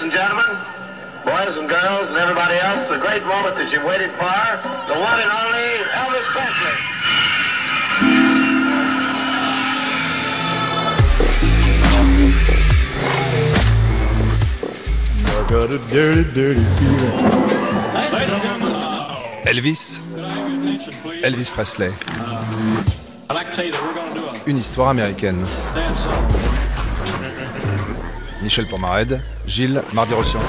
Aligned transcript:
And 0.00 0.10
gentlemen, 0.10 0.56
boys 1.26 1.56
and 1.58 1.68
girls, 1.68 2.08
and 2.08 2.16
everybody 2.16 2.56
else, 2.56 2.88
the 2.88 2.96
great 2.96 3.22
moment 3.22 3.56
that 3.56 3.70
you've 3.70 3.84
waited 3.84 4.08
for, 4.12 4.40
the 4.88 4.98
one 4.98 5.20
and 5.20 5.30
only 5.30 5.84
Elvis 5.92 6.24
Presley. 6.32 6.76
Elvis 19.44 20.00
Elvis 21.22 21.50
Presley. 21.50 21.92
Une 24.46 24.56
histoire 24.56 24.88
américaine. 24.88 25.44
Michel 28.42 28.66
Pomared, 28.66 29.20
Gilles 29.46 29.82
Mardi-Rossian. 29.92 30.40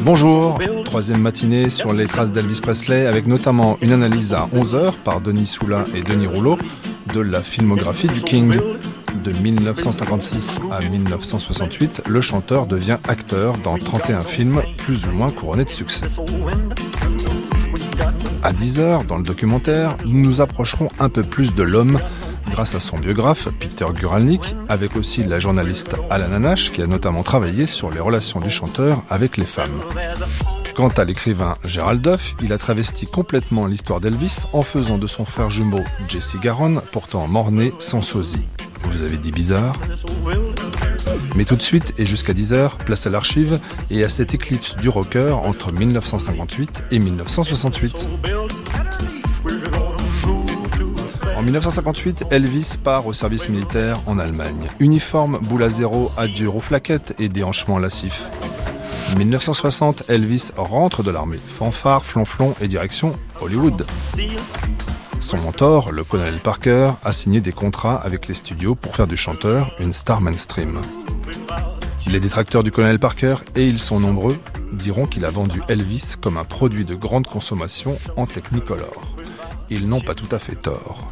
Bonjour, 0.00 0.58
troisième 0.84 1.20
matinée 1.20 1.68
sur 1.68 1.92
les 1.92 2.06
traces 2.06 2.32
d'Elvis 2.32 2.60
Presley 2.60 3.06
avec 3.06 3.26
notamment 3.26 3.76
une 3.82 3.92
analyse 3.92 4.32
à 4.32 4.48
11h 4.54 4.94
par 5.04 5.20
Denis 5.20 5.46
Soula 5.46 5.84
et 5.94 6.00
Denis 6.02 6.26
Rouleau 6.26 6.56
de 7.14 7.20
la 7.20 7.42
filmographie 7.42 8.08
du 8.08 8.22
King. 8.22 8.58
De 9.22 9.32
1956 9.32 10.60
à 10.70 10.80
1968, 10.80 12.04
le 12.08 12.20
chanteur 12.22 12.66
devient 12.66 12.96
acteur 13.06 13.58
dans 13.58 13.76
31 13.76 14.22
films 14.22 14.62
plus 14.78 15.06
ou 15.06 15.10
moins 15.10 15.30
couronnés 15.30 15.64
de 15.64 15.70
succès. 15.70 16.06
À 18.42 18.52
10h, 18.52 19.04
dans 19.06 19.18
le 19.18 19.22
documentaire, 19.22 19.96
nous 20.06 20.20
nous 20.20 20.40
approcherons 20.40 20.88
un 20.98 21.10
peu 21.10 21.22
plus 21.22 21.54
de 21.54 21.62
l'homme 21.62 22.00
grâce 22.60 22.74
à 22.74 22.80
son 22.80 22.98
biographe 22.98 23.48
Peter 23.58 23.86
Guralnick, 23.94 24.54
avec 24.68 24.94
aussi 24.94 25.24
la 25.24 25.38
journaliste 25.38 25.96
Alan 26.10 26.30
Anash 26.30 26.72
qui 26.72 26.82
a 26.82 26.86
notamment 26.86 27.22
travaillé 27.22 27.66
sur 27.66 27.90
les 27.90 28.00
relations 28.00 28.38
du 28.38 28.50
chanteur 28.50 29.02
avec 29.08 29.38
les 29.38 29.46
femmes. 29.46 29.80
Quant 30.74 30.90
à 30.90 31.06
l'écrivain 31.06 31.54
Gérald 31.64 32.02
Duff, 32.02 32.34
il 32.42 32.52
a 32.52 32.58
travesti 32.58 33.06
complètement 33.06 33.66
l'histoire 33.66 33.98
d'Elvis 33.98 34.40
en 34.52 34.60
faisant 34.60 34.98
de 34.98 35.06
son 35.06 35.24
frère 35.24 35.48
jumeau 35.48 35.82
Jesse 36.06 36.36
Garon, 36.38 36.82
pourtant 36.92 37.26
mort-né 37.28 37.72
sans 37.78 38.02
sosie. 38.02 38.44
Vous 38.82 39.00
avez 39.00 39.16
dit 39.16 39.32
bizarre 39.32 39.76
Mais 41.34 41.46
tout 41.46 41.56
de 41.56 41.62
suite 41.62 41.94
et 41.96 42.04
jusqu'à 42.04 42.34
10h, 42.34 42.76
place 42.84 43.06
à 43.06 43.10
l'archive 43.10 43.58
et 43.90 44.04
à 44.04 44.10
cette 44.10 44.34
éclipse 44.34 44.76
du 44.76 44.90
rocker 44.90 45.32
entre 45.32 45.72
1958 45.72 46.84
et 46.90 46.98
1968. 46.98 48.06
En 51.40 51.42
1958, 51.42 52.26
Elvis 52.32 52.74
part 52.84 53.06
au 53.06 53.14
service 53.14 53.48
militaire 53.48 54.02
en 54.04 54.18
Allemagne. 54.18 54.68
Uniforme, 54.78 55.38
boule 55.38 55.62
à 55.62 55.70
zéro, 55.70 56.10
adieu 56.18 56.50
aux 56.50 56.60
flaquettes 56.60 57.14
et 57.18 57.30
déhanchements 57.30 57.78
lascifs. 57.78 58.28
1960, 59.16 60.10
Elvis 60.10 60.50
rentre 60.54 61.02
de 61.02 61.10
l'armée. 61.10 61.38
Fanfare, 61.38 62.04
flonflon 62.04 62.54
et 62.60 62.68
direction 62.68 63.16
Hollywood. 63.40 63.86
Son 65.20 65.38
mentor, 65.38 65.92
le 65.92 66.04
colonel 66.04 66.40
Parker, 66.40 66.90
a 67.02 67.14
signé 67.14 67.40
des 67.40 67.52
contrats 67.52 67.96
avec 67.96 68.28
les 68.28 68.34
studios 68.34 68.74
pour 68.74 68.94
faire 68.94 69.06
du 69.06 69.16
chanteur 69.16 69.74
une 69.80 69.94
star 69.94 70.20
mainstream. 70.20 70.78
Les 72.06 72.20
détracteurs 72.20 72.62
du 72.62 72.70
colonel 72.70 72.98
Parker, 72.98 73.36
et 73.56 73.66
ils 73.66 73.78
sont 73.78 73.98
nombreux, 73.98 74.38
diront 74.72 75.06
qu'il 75.06 75.24
a 75.24 75.30
vendu 75.30 75.62
Elvis 75.68 76.16
comme 76.20 76.36
un 76.36 76.44
produit 76.44 76.84
de 76.84 76.94
grande 76.94 77.26
consommation 77.26 77.96
en 78.18 78.26
Technicolor. 78.26 79.16
Ils 79.70 79.88
n'ont 79.88 80.02
pas 80.02 80.14
tout 80.14 80.28
à 80.32 80.38
fait 80.38 80.56
tort. 80.56 81.10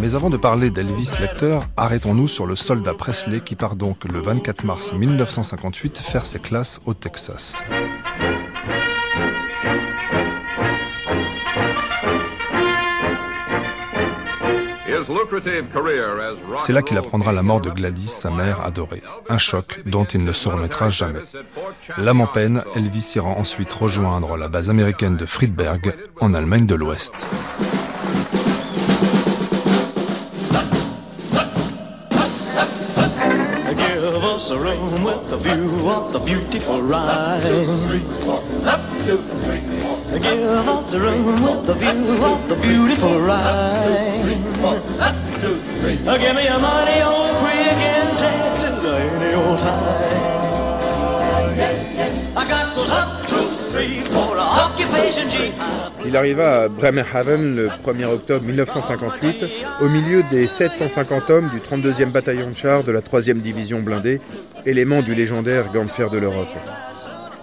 Mais 0.00 0.14
avant 0.14 0.30
de 0.30 0.36
parler 0.36 0.70
d'Elvis 0.70 1.16
l'acteur, 1.20 1.64
arrêtons-nous 1.76 2.28
sur 2.28 2.46
le 2.46 2.56
soldat 2.56 2.94
Presley 2.94 3.40
qui 3.40 3.54
part 3.54 3.76
donc 3.76 4.04
le 4.04 4.20
24 4.20 4.64
mars 4.64 4.92
1958 4.92 5.98
faire 5.98 6.26
ses 6.26 6.38
classes 6.38 6.80
au 6.86 6.94
Texas. 6.94 7.62
C'est 16.58 16.72
là 16.72 16.82
qu'il 16.82 16.98
apprendra 16.98 17.32
la 17.32 17.42
mort 17.42 17.60
de 17.60 17.70
Gladys, 17.70 18.08
sa 18.08 18.30
mère 18.30 18.60
adorée. 18.60 19.02
Un 19.28 19.38
choc 19.38 19.82
dont 19.86 20.04
il 20.04 20.24
ne 20.24 20.32
se 20.32 20.48
remettra 20.48 20.90
jamais. 20.90 21.20
L'âme 21.98 22.20
en 22.20 22.26
peine, 22.26 22.62
Elvis 22.74 23.12
ira 23.16 23.30
ensuite 23.30 23.72
rejoindre 23.72 24.36
la 24.36 24.48
base 24.48 24.70
américaine 24.70 25.16
de 25.16 25.26
Friedberg, 25.26 25.94
en 26.20 26.34
Allemagne 26.34 26.66
de 26.66 26.74
l'Ouest. 26.74 27.26
Us 34.42 34.50
a 34.50 34.58
room 34.58 35.04
with 35.04 35.32
a 35.32 35.36
view 35.36 35.88
of 35.88 36.12
the 36.12 36.18
beautiful 36.18 36.82
Rhine. 36.82 37.42
Give 40.20 40.42
us 40.68 40.92
a 40.94 40.98
room 40.98 41.24
with 41.24 41.70
a 41.70 41.74
view 41.74 42.24
of 42.24 42.48
the 42.48 42.56
beautiful 42.56 43.20
Rhine. 43.20 44.26
Give 46.18 46.34
me 46.34 46.46
a 46.48 46.58
mighty 46.58 47.02
old 47.02 47.36
creek 47.36 47.78
in 47.94 48.16
Texas 48.16 48.84
any 48.84 49.34
old 49.34 49.60
time. 49.60 50.32
I 52.36 52.48
got 52.48 52.74
those 52.74 52.90
up 52.90 53.21
Il 56.04 56.16
arriva 56.16 56.62
à 56.62 56.68
Bremerhaven 56.68 57.56
le 57.56 57.68
1er 57.68 58.06
octobre 58.06 58.44
1958 58.44 59.44
au 59.80 59.88
milieu 59.88 60.22
des 60.30 60.46
750 60.46 61.30
hommes 61.30 61.50
du 61.50 61.58
32e 61.58 62.10
bataillon 62.10 62.50
de 62.50 62.56
chars 62.56 62.84
de 62.84 62.92
la 62.92 63.00
3e 63.00 63.40
division 63.40 63.80
blindée, 63.80 64.20
élément 64.66 65.00
du 65.00 65.14
légendaire 65.14 65.72
gant 65.72 65.84
de 65.84 65.90
fer 65.90 66.10
de 66.10 66.18
l'Europe. 66.18 66.48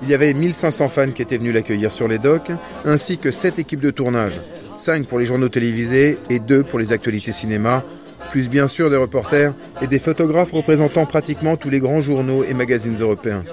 Il 0.01 0.09
y 0.09 0.13
avait 0.13 0.34
1500 0.34 0.89
fans 0.89 1.12
qui 1.12 1.22
étaient 1.22 1.38
venus 1.38 1.53
l'accueillir 1.53 1.91
sur 1.91 2.07
les 2.07 2.19
docks, 2.19 2.51
ainsi 2.85 3.18
que 3.18 3.31
7 3.31 3.59
équipes 3.59 3.81
de 3.81 3.91
tournage, 3.91 4.39
5 4.78 5.06
pour 5.06 5.19
les 5.19 5.25
journaux 5.25 5.50
télévisés 5.50 6.18
et 6.29 6.39
2 6.39 6.63
pour 6.63 6.79
les 6.79 6.91
actualités 6.91 7.31
cinéma, 7.31 7.84
plus 8.29 8.50
bien 8.50 8.68
sûr 8.68 8.89
des 8.89 8.97
reporters 8.97 9.53
et 9.81 9.88
des 9.88 10.00
photographes 10.00 10.51
représentant 10.51 11.06
pratiquement 11.06 11.56
tous 11.56 11.69
les 11.69 11.79
grands 11.79 12.01
journaux 12.01 12.44
et 12.44 12.53
magazines 12.53 12.97
européens. 13.00 13.44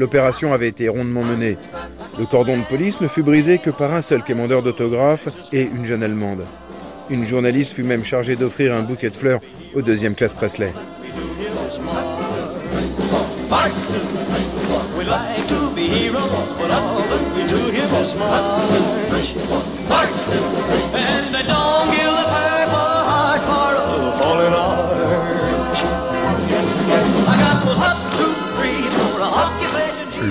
L'opération 0.00 0.54
avait 0.54 0.68
été 0.68 0.88
rondement 0.88 1.22
menée. 1.22 1.58
Le 2.18 2.24
cordon 2.24 2.56
de 2.56 2.62
police 2.62 3.02
ne 3.02 3.06
fut 3.06 3.22
brisé 3.22 3.58
que 3.58 3.68
par 3.68 3.92
un 3.92 4.00
seul 4.00 4.22
quémandeur 4.22 4.62
d'autographes 4.62 5.28
et 5.52 5.64
une 5.64 5.84
jeune 5.84 6.02
Allemande. 6.02 6.46
Une 7.10 7.26
journaliste 7.26 7.74
fut 7.74 7.82
même 7.82 8.02
chargée 8.02 8.34
d'offrir 8.34 8.74
un 8.74 8.80
bouquet 8.80 9.10
de 9.10 9.14
fleurs 9.14 9.40
au 9.74 9.82
deuxième 9.82 10.14
classe 10.14 10.32
Presley. 10.32 10.72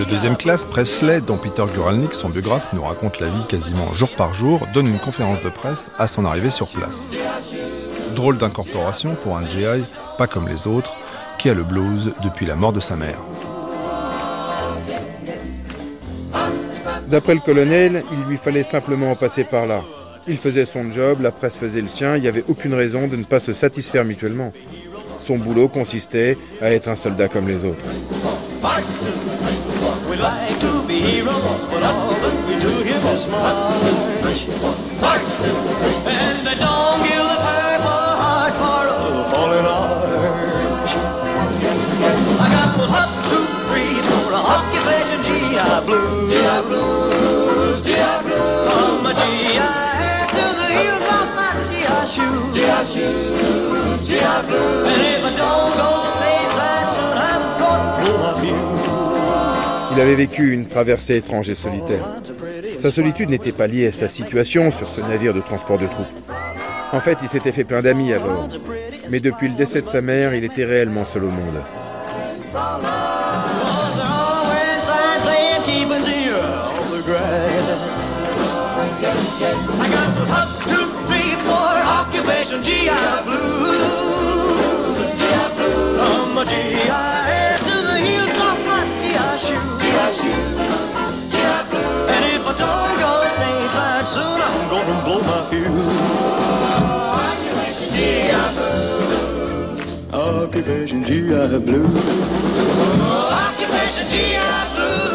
Deuxième 0.09 0.38
classe, 0.38 0.66
Presley, 0.66 1.22
dont 1.22 1.38
Peter 1.38 1.64
Guralnick, 1.74 2.14
son 2.14 2.30
biographe, 2.30 2.70
nous 2.74 2.84
raconte 2.84 3.20
la 3.20 3.28
vie 3.28 3.46
quasiment 3.47 3.94
jour 3.94 4.09
par 4.09 4.34
jour, 4.34 4.68
donne 4.74 4.88
une 4.88 4.97
conférence 4.97 5.42
de 5.42 5.50
presse 5.50 5.92
à 6.00 6.08
son 6.08 6.25
arrivée 6.25 6.50
sur 6.50 6.68
place. 6.70 7.12
Drôle 8.16 8.38
d'incorporation 8.38 9.16
pour 9.24 9.38
un 9.38 9.46
GI, 9.46 9.84
pas 10.18 10.28
comme 10.28 10.47
les 10.47 10.68
autres, 10.68 10.96
qui 11.38 11.50
a 11.50 11.53
le 11.53 11.64
blues 11.64 12.14
depuis 12.24 12.46
la 12.46 12.56
mort 12.56 12.74
de 12.74 12.80
sa 12.80 12.96
mère. 12.96 13.20
D'après 17.08 17.36
le 17.36 17.40
colonel, 17.40 18.03
il 18.12 18.30
lui 18.30 18.38
fallait 18.38 18.64
simplement 18.64 19.16
passer 19.16 19.44
par 19.44 19.68
là. 19.68 19.84
Il 20.28 20.38
faisait 20.38 20.66
son 20.66 20.91
job, 20.91 21.22
la 21.22 21.31
presse 21.31 21.58
faisait 21.58 21.81
le 21.81 21.88
sien, 21.88 22.16
il 22.16 22.22
n'y 22.22 22.28
avait 22.28 22.44
aucune 22.47 22.74
raison 22.74 23.08
de 23.08 23.16
ne 23.16 23.24
pas 23.24 23.40
se 23.40 23.53
satisfaire 23.53 24.06
mutuellement. 24.06 24.53
Son 25.20 25.38
boulot 25.38 25.67
consistait 25.67 26.38
à 26.62 26.72
être 26.72 26.88
un 26.88 26.96
soldat 26.96 27.28
comme 27.28 27.47
les 27.47 27.64
autres. 27.64 27.85
Like 30.19 30.59
to 30.59 30.83
be 30.85 30.99
heroes, 30.99 31.63
but 31.63 31.81
all 31.81 32.11
that 32.11 32.35
we 32.45 32.59
do 32.59 32.83
here 32.83 32.99
is 33.16 33.25
march. 33.27 34.43
And 36.03 36.45
they 36.45 36.55
don't 36.55 36.99
give 37.07 37.23
the 37.23 37.39
purple 37.39 38.11
heart 38.19 38.53
for 38.59 38.83
a 38.91 39.23
fallen 39.31 39.63
arch. 39.63 40.91
I 42.35 42.47
got 42.51 42.77
those 42.77 42.91
hot 42.91 43.11
two, 43.31 43.47
three, 43.71 43.95
four 44.11 44.35
occupation 44.35 45.23
GI 45.23 45.87
blues. 45.87 46.27
GI 46.27 46.67
blues, 46.67 47.79
GI 47.81 48.19
blues. 48.27 48.67
From 48.67 49.03
my 49.03 49.13
GI 49.13 49.55
hair 49.55 50.27
to 50.35 50.45
the 50.59 50.67
heels 50.75 51.07
of 51.16 51.27
my 51.39 51.55
GI 51.71 51.95
shoes. 52.11 52.51
GI 52.55 52.79
shoes, 52.91 54.03
GI 54.05 54.35
blues. 54.47 55.09
Avait 60.09 60.26
vécu 60.26 60.53
une 60.53 60.66
traversée 60.66 61.17
étrange 61.17 61.52
et 61.52 61.56
solitaire. 61.56 62.03
Sa 62.79 62.90
solitude 62.90 63.29
n'était 63.29 63.52
pas 63.52 63.67
liée 63.67 63.88
à 63.88 63.94
sa 63.94 64.09
situation 64.09 64.72
sur 64.72 64.88
ce 64.88 65.02
navire 65.02 65.35
de 65.35 65.41
transport 65.41 65.78
de 65.78 65.85
troupes. 65.85 66.08
En 66.91 67.00
fait, 67.00 67.20
il 67.22 67.28
s'était 67.28 67.52
fait 67.52 67.64
plein 67.64 67.84
d'amis 67.84 68.11
à 68.14 68.17
bord. 68.17 68.50
Mais 69.11 69.20
depuis 69.20 69.50
le 69.50 69.53
décès 69.53 69.84
de 69.84 69.88
sa 69.88 70.02
mère, 70.02 70.34
il 70.34 70.44
était 70.44 70.66
réellement 70.66 71.06
seul 71.06 71.26
au 71.26 71.29
monde. 71.29 71.61
Soon, 94.09 94.41
I'm 94.41 94.70
gonna 94.73 94.97
blow 95.06 95.22
my 95.22 95.40
fuse. 95.50 95.70
Occupation 97.22 97.88
GI 97.96 98.44
blue. 98.56 99.78
Occupation 100.11 101.00
GI 101.03 101.59
blue. 101.66 101.85
Occupation 103.46 104.06
GI 104.09 104.50
blue. 104.73 105.09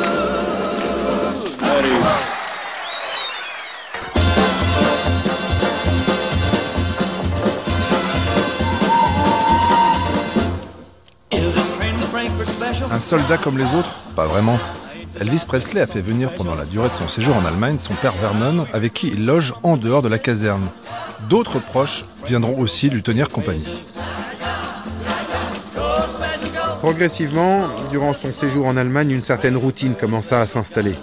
Special? 12.47 12.87
Un 12.93 13.01
soldat 13.01 13.39
comme 13.39 13.59
les 13.59 13.75
autres? 13.75 13.97
Pas 14.15 14.27
vraiment. 14.27 14.59
Elvis 15.21 15.45
Presley 15.47 15.81
a 15.81 15.87
fait 15.87 16.01
venir 16.01 16.33
pendant 16.35 16.55
la 16.55 16.65
durée 16.65 16.89
de 16.89 16.95
son 16.95 17.09
séjour 17.09 17.37
en 17.37 17.45
Allemagne 17.45 17.79
son 17.79 17.95
père 17.95 18.15
Vernon, 18.15 18.67
avec 18.73 18.93
qui 18.95 19.09
il 19.09 19.25
loge 19.25 19.55
en 19.63 19.77
dehors 19.77 20.03
de 20.03 20.09
la 20.09 20.19
caserne. 20.19 20.67
D'autres 21.29 21.61
proches 21.61 22.05
viendront 22.27 22.59
aussi 22.59 22.91
lui 22.91 23.03
tenir 23.03 23.29
compagnie. 23.29 23.85
Progressivement, 26.81 27.69
durant 27.91 28.13
son 28.13 28.33
séjour 28.33 28.67
en 28.67 28.77
Allemagne, 28.77 29.11
une 29.11 29.23
certaine 29.23 29.57
routine 29.57 29.95
commença 29.95 30.41
à 30.41 30.47
s'installer. 30.47 30.95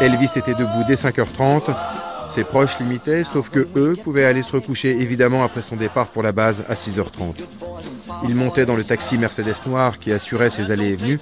Elvis 0.00 0.30
était 0.36 0.54
debout 0.54 0.84
dès 0.86 0.94
5h30. 0.94 1.74
Ses 2.28 2.44
proches 2.44 2.78
l'imitaient, 2.80 3.24
sauf 3.24 3.48
que 3.48 3.66
eux 3.76 3.96
pouvaient 4.02 4.24
aller 4.24 4.42
se 4.42 4.52
recoucher 4.52 4.90
évidemment 4.90 5.42
après 5.42 5.62
son 5.62 5.76
départ 5.76 6.08
pour 6.08 6.22
la 6.22 6.32
base 6.32 6.64
à 6.68 6.74
6h30. 6.74 7.34
Il 8.28 8.34
montait 8.34 8.66
dans 8.66 8.76
le 8.76 8.84
taxi 8.84 9.18
Mercedes 9.18 9.54
noir 9.66 9.98
qui 9.98 10.12
assurait 10.12 10.50
ses 10.50 10.70
allées 10.70 10.92
et 10.92 10.96
venues. 10.96 11.20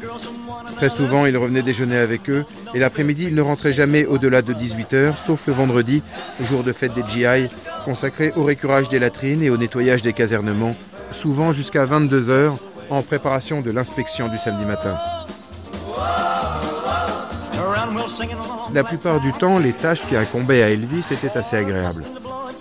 Très 0.83 0.91
souvent, 0.91 1.27
il 1.27 1.37
revenait 1.37 1.63
déjeuner 1.63 1.97
avec 1.97 2.29
eux 2.29 2.45
et 2.75 2.81
l'après-midi, 2.81 3.27
il 3.29 3.37
ne 3.37 3.41
rentrait 3.41 3.73
jamais 3.73 4.05
au-delà 4.05 4.43
de 4.43 4.53
18h, 4.53 5.15
sauf 5.17 5.47
le 5.47 5.53
vendredi, 5.53 6.03
jour 6.41 6.65
de 6.65 6.73
fête 6.73 6.93
des 6.93 7.05
GI, 7.07 7.47
consacré 7.85 8.33
au 8.35 8.43
récurage 8.43 8.89
des 8.89 8.99
latrines 8.99 9.45
et 9.45 9.51
au 9.51 9.57
nettoyage 9.57 10.03
des 10.03 10.13
casernements, 10.13 10.75
souvent 11.13 11.53
jusqu'à 11.53 11.87
22h 11.87 12.55
en 12.91 13.03
préparation 13.03 13.61
de 13.61 13.71
l'inspection 13.71 14.27
du 14.27 14.39
samedi 14.39 14.65
matin. 14.65 14.97
La 18.75 18.83
plupart 18.83 19.21
du 19.21 19.33
temps, 19.35 19.61
les 19.61 19.75
tâches 19.75 20.05
qui 20.09 20.17
incombaient 20.17 20.65
à 20.65 20.71
Elvis 20.71 21.07
étaient 21.13 21.39
assez 21.39 21.59
agréables. 21.59 22.03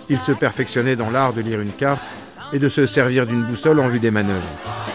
Il 0.08 0.20
se 0.20 0.30
perfectionnait 0.30 0.94
dans 0.94 1.10
l'art 1.10 1.32
de 1.32 1.40
lire 1.40 1.60
une 1.60 1.72
carte 1.72 2.04
et 2.52 2.60
de 2.60 2.68
se 2.68 2.86
servir 2.86 3.26
d'une 3.26 3.42
boussole 3.42 3.80
en 3.80 3.88
vue 3.88 3.98
des 3.98 4.12
manœuvres. 4.12 4.91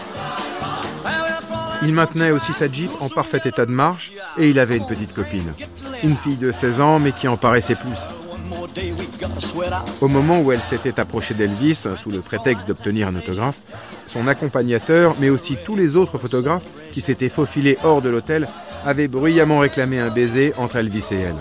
Il 1.82 1.92
maintenait 1.92 2.30
aussi 2.30 2.52
sa 2.52 2.70
Jeep 2.70 2.90
en 3.00 3.08
parfait 3.08 3.40
état 3.44 3.66
de 3.66 3.70
marche 3.70 4.12
et 4.36 4.48
il 4.48 4.58
avait 4.58 4.76
une 4.76 4.86
petite 4.86 5.14
copine. 5.14 5.52
Une 6.02 6.16
fille 6.16 6.36
de 6.36 6.50
16 6.50 6.80
ans 6.80 6.98
mais 6.98 7.12
qui 7.12 7.28
en 7.28 7.36
paraissait 7.36 7.76
plus. 7.76 8.08
Au 10.00 10.08
moment 10.08 10.40
où 10.40 10.52
elle 10.52 10.62
s'était 10.62 11.00
approchée 11.00 11.34
d'Elvis, 11.34 11.86
sous 11.96 12.10
le 12.10 12.20
prétexte 12.20 12.66
d'obtenir 12.66 13.08
un 13.08 13.14
autographe, 13.14 13.58
son 14.06 14.26
accompagnateur, 14.26 15.14
mais 15.20 15.30
aussi 15.30 15.56
tous 15.64 15.76
les 15.76 15.96
autres 15.96 16.18
photographes 16.18 16.66
qui 16.92 17.00
s'étaient 17.00 17.28
faufilés 17.28 17.78
hors 17.84 18.02
de 18.02 18.08
l'hôtel, 18.08 18.48
avaient 18.84 19.08
bruyamment 19.08 19.58
réclamé 19.58 19.98
un 19.98 20.10
baiser 20.10 20.52
entre 20.56 20.76
Elvis 20.76 21.08
et 21.12 21.16
elle. 21.16 21.34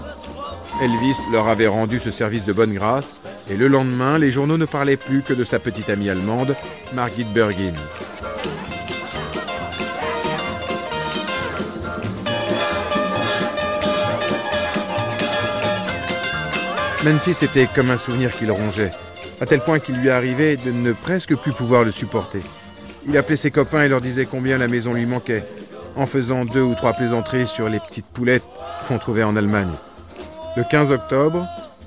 Elvis 0.82 1.18
leur 1.32 1.48
avait 1.48 1.68
rendu 1.68 2.00
ce 2.00 2.12
service 2.12 2.46
de 2.46 2.54
bonne 2.54 2.74
grâce, 2.74 3.22
et 3.50 3.58
le 3.58 3.68
lendemain, 3.68 4.18
les 4.18 4.32
journaux 4.32 4.58
ne 4.58 4.66
parlaient 4.66 4.98
plus 4.98 5.24
que 5.24 5.34
de 5.34 5.44
sa 5.44 5.60
petite 5.60 5.90
amie 5.90 6.10
allemande, 6.10 6.56
Margit 6.94 7.24
Bergin. 7.24 7.74
Memphis 17.04 17.44
était 17.44 17.68
comme 17.68 17.92
un 17.92 17.98
souvenir 17.98 18.36
qu'il 18.36 18.52
rongeait, 18.52 18.92
à 19.40 19.46
tel 19.46 19.62
point 19.62 19.80
qu'il 19.80 19.98
lui 19.98 20.10
arrivait 20.10 20.56
de 20.56 20.72
ne 20.72 20.94
presque 20.94 21.36
plus 21.36 21.52
pouvoir 21.52 21.84
le 21.84 21.92
supporter. 21.92 22.42
Il 23.08 23.16
appelait 23.18 23.36
ses 23.36 23.52
copains 23.52 23.84
et 23.84 23.88
leur 23.88 24.02
disait 24.02 24.26
combien 24.26 24.58
la 24.58 24.68
maison 24.68 24.94
lui 24.94 25.06
manquait, 25.06 25.46
en 25.96 26.08
faisant 26.08 26.44
deux 26.44 26.64
ou 26.64 26.74
trois 26.74 26.94
plaisanteries 26.94 27.48
sur 27.48 27.70
les 27.70 27.80
petites 27.80 28.08
poulettes 28.08 28.44
qu'on 28.88 28.98
trouvait 28.98 29.24
en 29.24 29.36
Allemagne. 29.36 29.72
Le 30.56 30.64
15 30.64 30.92
octobre, 30.92 31.46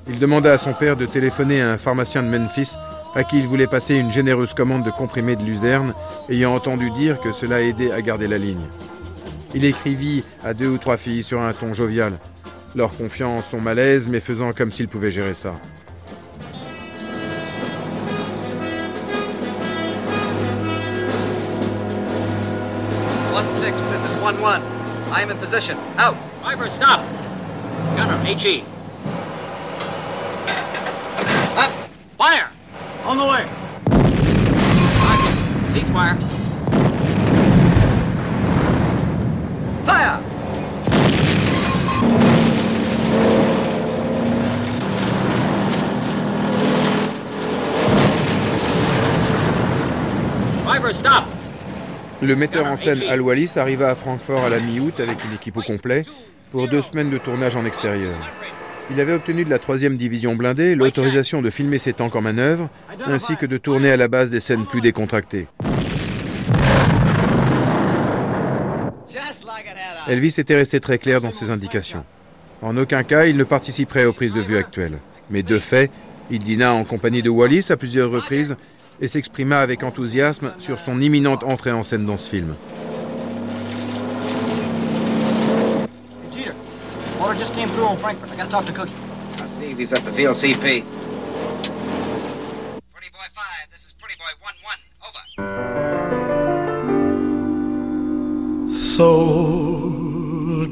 il 0.08 0.20
demanda 0.20 0.52
à 0.52 0.58
son 0.58 0.74
père 0.74 0.96
de 0.96 1.06
téléphoner 1.06 1.60
à 1.60 1.72
un 1.72 1.78
pharmacien 1.78 2.22
de 2.22 2.28
Memphis 2.28 2.76
à 3.16 3.24
qui 3.24 3.38
il 3.38 3.46
voulait 3.48 3.66
passer 3.66 3.96
une 3.96 4.12
généreuse 4.12 4.54
commande 4.54 4.84
de 4.84 4.90
comprimés 4.90 5.34
de 5.34 5.42
luzerne, 5.42 5.92
ayant 6.28 6.54
entendu 6.54 6.90
dire 6.92 7.20
que 7.20 7.32
cela 7.32 7.60
aidait 7.60 7.90
à 7.90 8.00
garder 8.00 8.28
la 8.28 8.38
ligne. 8.38 8.66
Il 9.54 9.64
écrivit 9.64 10.22
à 10.44 10.54
deux 10.54 10.68
ou 10.68 10.78
trois 10.78 10.96
filles 10.96 11.24
sur 11.24 11.40
un 11.40 11.52
ton 11.52 11.74
jovial, 11.74 12.12
leur 12.74 12.96
confiant 12.96 13.40
son 13.42 13.60
malaise 13.60 14.08
mais 14.08 14.20
faisant 14.20 14.52
comme 14.52 14.72
s'il 14.72 14.88
pouvait 14.88 15.10
gérer 15.10 15.34
ça. 15.34 15.54
One 23.32 23.48
six, 23.56 23.72
this 23.90 24.04
is 24.04 24.16
position. 25.34 25.76
Out. 25.98 26.16
Stop! 26.68 27.00
HE. 28.24 28.64
Le 52.22 52.36
metteur 52.36 52.66
en 52.66 52.76
scène 52.76 53.00
Al 53.08 53.20
Wallis 53.20 53.52
arriva 53.56 53.90
à 53.90 53.94
Francfort 53.94 54.44
à 54.44 54.48
la 54.48 54.58
mi-août 54.58 54.98
avec 54.98 55.24
une 55.24 55.34
équipe 55.34 55.56
au 55.56 55.62
complet 55.62 56.02
pour 56.50 56.68
deux 56.68 56.82
semaines 56.82 57.10
de 57.10 57.18
tournage 57.18 57.54
en 57.54 57.64
extérieur. 57.64 58.16
Il 58.90 58.98
avait 59.00 59.12
obtenu 59.12 59.44
de 59.44 59.50
la 59.50 59.58
3e 59.58 59.96
division 59.96 60.34
blindée 60.34 60.74
l'autorisation 60.74 61.42
de 61.42 61.50
filmer 61.50 61.78
ses 61.78 61.92
tanks 61.92 62.16
en 62.16 62.22
manœuvre, 62.22 62.68
ainsi 63.06 63.36
que 63.36 63.46
de 63.46 63.56
tourner 63.56 63.92
à 63.92 63.96
la 63.96 64.08
base 64.08 64.30
des 64.30 64.40
scènes 64.40 64.66
plus 64.66 64.80
décontractées. 64.80 65.46
Elvis 70.08 70.34
était 70.38 70.56
resté 70.56 70.80
très 70.80 70.98
clair 70.98 71.20
dans 71.20 71.30
ses 71.30 71.50
indications. 71.50 72.04
En 72.62 72.76
aucun 72.76 73.04
cas, 73.04 73.26
il 73.26 73.36
ne 73.36 73.44
participerait 73.44 74.06
aux 74.06 74.12
prises 74.12 74.34
de 74.34 74.40
vue 74.40 74.56
actuelles. 74.56 74.98
Mais 75.30 75.44
de 75.44 75.60
fait, 75.60 75.90
il 76.30 76.40
dîna 76.40 76.72
en 76.72 76.84
compagnie 76.84 77.22
de 77.22 77.30
Wallis 77.30 77.66
à 77.70 77.76
plusieurs 77.76 78.10
reprises 78.10 78.56
et 79.00 79.08
s'exprima 79.08 79.60
avec 79.60 79.82
enthousiasme 79.82 80.52
sur 80.58 80.78
son 80.78 81.00
imminente 81.00 81.44
entrée 81.44 81.72
en 81.72 81.82
scène 81.84 82.06
dans 82.06 82.16
ce 82.16 82.28
film. 82.28 82.54
Hey, 90.62 90.86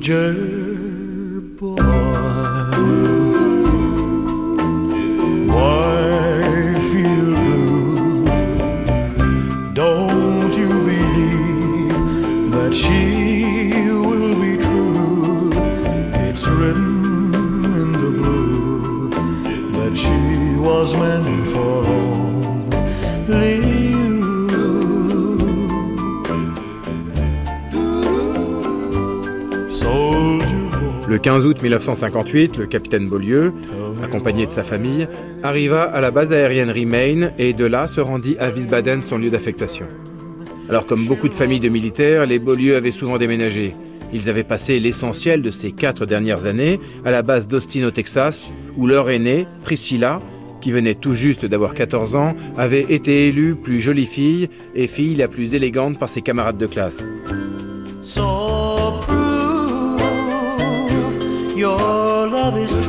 Jeter, 0.00 0.48
août 31.58 31.62
1958, 31.62 32.58
le 32.58 32.66
capitaine 32.66 33.08
Beaulieu, 33.08 33.52
accompagné 34.02 34.46
de 34.46 34.50
sa 34.50 34.62
famille, 34.62 35.08
arriva 35.42 35.82
à 35.82 36.00
la 36.00 36.10
base 36.10 36.32
aérienne 36.32 36.70
Remain 36.70 37.30
et 37.36 37.52
de 37.52 37.64
là 37.64 37.86
se 37.86 38.00
rendit 38.00 38.36
à 38.38 38.50
Wiesbaden, 38.50 39.02
son 39.02 39.18
lieu 39.18 39.30
d'affectation. 39.30 39.86
Alors 40.68 40.86
comme 40.86 41.06
beaucoup 41.06 41.28
de 41.28 41.34
familles 41.34 41.60
de 41.60 41.68
militaires, 41.68 42.26
les 42.26 42.38
Beaulieu 42.38 42.76
avaient 42.76 42.92
souvent 42.92 43.18
déménagé. 43.18 43.74
Ils 44.12 44.30
avaient 44.30 44.44
passé 44.44 44.78
l'essentiel 44.78 45.42
de 45.42 45.50
ces 45.50 45.72
quatre 45.72 46.06
dernières 46.06 46.46
années 46.46 46.78
à 47.04 47.10
la 47.10 47.22
base 47.22 47.48
d'Austin 47.48 47.84
au 47.84 47.90
Texas, 47.90 48.48
où 48.76 48.86
leur 48.86 49.10
aînée, 49.10 49.46
Priscilla, 49.64 50.20
qui 50.60 50.70
venait 50.70 50.94
tout 50.94 51.14
juste 51.14 51.44
d'avoir 51.44 51.74
14 51.74 52.14
ans, 52.14 52.34
avait 52.56 52.86
été 52.88 53.28
élue 53.28 53.56
plus 53.56 53.80
jolie 53.80 54.06
fille 54.06 54.48
et 54.74 54.86
fille 54.86 55.16
la 55.16 55.28
plus 55.28 55.54
élégante 55.54 55.98
par 55.98 56.08
ses 56.08 56.22
camarades 56.22 56.58
de 56.58 56.66
classe. 56.66 57.06
Your 61.58 62.28
love 62.28 62.56
is 62.56 62.70
true. 62.70 62.87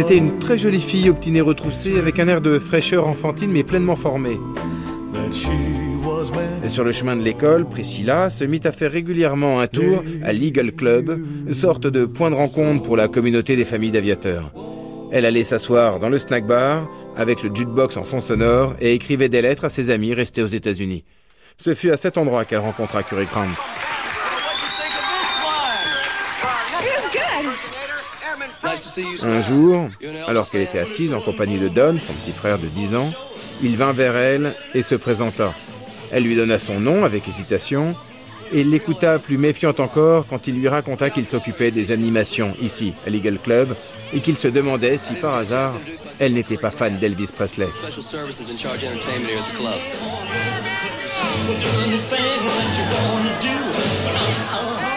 C'était 0.00 0.16
une 0.16 0.38
très 0.38 0.56
jolie 0.56 0.80
fille 0.80 1.10
obtinée 1.10 1.42
retroussée 1.42 1.98
avec 1.98 2.18
un 2.18 2.26
air 2.26 2.40
de 2.40 2.58
fraîcheur 2.58 3.06
enfantine 3.06 3.50
mais 3.50 3.64
pleinement 3.64 3.96
formée. 3.96 4.40
Et 6.64 6.70
sur 6.70 6.84
le 6.84 6.92
chemin 6.92 7.16
de 7.16 7.22
l'école, 7.22 7.66
Priscilla 7.68 8.30
se 8.30 8.44
mit 8.44 8.60
à 8.64 8.72
faire 8.72 8.92
régulièrement 8.92 9.60
un 9.60 9.66
tour 9.66 10.02
à 10.24 10.32
l'Eagle 10.32 10.72
Club, 10.72 11.22
sorte 11.52 11.86
de 11.86 12.06
point 12.06 12.30
de 12.30 12.34
rencontre 12.34 12.82
pour 12.82 12.96
la 12.96 13.08
communauté 13.08 13.56
des 13.56 13.66
familles 13.66 13.90
d'aviateurs. 13.90 14.54
Elle 15.12 15.26
allait 15.26 15.44
s'asseoir 15.44 15.98
dans 15.98 16.08
le 16.08 16.18
snack 16.18 16.46
bar 16.46 16.88
avec 17.14 17.42
le 17.42 17.54
jukebox 17.54 17.98
en 17.98 18.04
fond 18.04 18.22
sonore 18.22 18.76
et 18.80 18.94
écrivait 18.94 19.28
des 19.28 19.42
lettres 19.42 19.66
à 19.66 19.68
ses 19.68 19.90
amis 19.90 20.14
restés 20.14 20.42
aux 20.42 20.46
États-Unis. 20.46 21.04
Ce 21.58 21.74
fut 21.74 21.90
à 21.90 21.98
cet 21.98 22.16
endroit 22.16 22.46
qu'elle 22.46 22.60
rencontra 22.60 23.02
Curry 23.02 23.26
Grant. 23.26 23.44
Un 29.22 29.40
jour, 29.40 29.88
alors 30.26 30.50
qu'elle 30.50 30.62
était 30.62 30.78
assise 30.78 31.12
en 31.12 31.20
compagnie 31.20 31.58
de 31.58 31.68
Don, 31.68 31.96
son 31.98 32.12
petit 32.14 32.32
frère 32.32 32.58
de 32.58 32.66
10 32.66 32.94
ans, 32.94 33.12
il 33.62 33.76
vint 33.76 33.92
vers 33.92 34.16
elle 34.16 34.54
et 34.74 34.82
se 34.82 34.94
présenta. 34.94 35.52
Elle 36.10 36.24
lui 36.24 36.34
donna 36.36 36.58
son 36.58 36.80
nom 36.80 37.04
avec 37.04 37.28
hésitation 37.28 37.94
et 38.52 38.64
l'écouta 38.64 39.18
plus 39.18 39.38
méfiante 39.38 39.80
encore 39.80 40.26
quand 40.26 40.46
il 40.48 40.56
lui 40.56 40.68
raconta 40.68 41.10
qu'il 41.10 41.26
s'occupait 41.26 41.70
des 41.70 41.92
animations 41.92 42.54
ici, 42.60 42.94
à 43.06 43.10
l'Eagle 43.10 43.38
Club, 43.38 43.76
et 44.12 44.20
qu'il 44.20 44.36
se 44.36 44.48
demandait 44.48 44.98
si 44.98 45.14
par 45.14 45.34
hasard 45.36 45.76
elle 46.18 46.34
n'était 46.34 46.56
pas 46.56 46.70
fan 46.70 46.98
d'Elvis 46.98 47.30
Presley. 47.34 47.68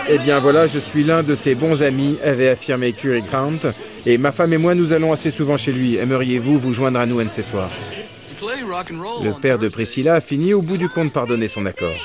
Eh 0.10 0.17
bien 0.17 0.39
voilà, 0.39 0.67
je 0.67 0.79
suis 0.79 1.03
l'un 1.03 1.24
de 1.24 1.33
ses 1.33 1.55
bons 1.55 1.81
amis, 1.81 2.17
avait 2.24 2.50
affirmé 2.50 2.91
Curry 2.91 3.22
Grant, 3.22 3.72
et 4.05 4.17
ma 4.17 4.31
femme 4.33 4.51
et 4.51 4.57
moi 4.57 4.75
nous 4.75 4.91
allons 4.91 5.13
assez 5.13 5.31
souvent 5.31 5.55
chez 5.55 5.72
lui. 5.72 5.95
Aimeriez-vous 5.95 6.60
vous 6.60 6.74
joindre 6.74 7.00
à 7.00 7.05
nous 7.05 7.19
un 7.19 7.25
de 7.25 7.29
ces 7.29 7.41
soirs 7.41 7.69
Le 9.24 9.39
père 9.39 9.60
de 9.60 9.69
Priscilla 9.69 10.19
finit 10.19 10.53
au 10.53 10.62
bout 10.62 10.77
du 10.77 10.89
compte 10.89 11.13
par 11.13 11.25
donner 11.25 11.48
son 11.48 11.65
accord. 11.65 11.95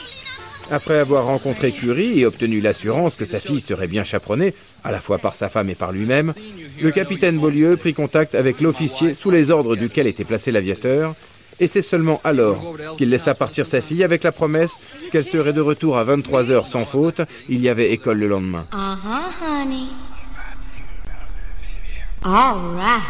Après 0.70 0.98
avoir 0.98 1.24
rencontré 1.24 1.72
Curie 1.72 2.20
et 2.20 2.26
obtenu 2.26 2.60
l'assurance 2.60 3.16
que 3.16 3.24
sa 3.24 3.40
fille 3.40 3.60
serait 3.60 3.86
bien 3.86 4.04
chaperonnée, 4.04 4.54
à 4.84 4.92
la 4.92 5.00
fois 5.00 5.18
par 5.18 5.34
sa 5.34 5.48
femme 5.48 5.70
et 5.70 5.74
par 5.74 5.92
lui-même, 5.92 6.34
le 6.80 6.90
capitaine 6.92 7.38
Beaulieu 7.38 7.76
prit 7.76 7.94
contact 7.94 8.34
avec 8.34 8.60
l'officier 8.60 9.14
sous 9.14 9.30
les 9.30 9.50
ordres 9.50 9.76
duquel 9.76 10.06
était 10.06 10.24
placé 10.24 10.52
l'aviateur, 10.52 11.14
et 11.60 11.66
c'est 11.66 11.82
seulement 11.82 12.20
alors 12.24 12.76
qu'il 12.96 13.10
laissa 13.10 13.34
partir 13.34 13.66
sa 13.66 13.80
fille 13.80 14.04
avec 14.04 14.22
la 14.22 14.32
promesse 14.32 14.78
qu'elle 15.10 15.24
serait 15.24 15.52
de 15.52 15.60
retour 15.60 15.98
à 15.98 16.04
23 16.04 16.50
heures 16.50 16.66
sans 16.66 16.84
faute, 16.84 17.20
il 17.48 17.60
y 17.60 17.68
avait 17.68 17.92
école 17.92 18.18
le 18.18 18.28
lendemain. 18.28 18.66
Honey. 18.72 19.88
All 22.24 22.74
right. 22.74 23.02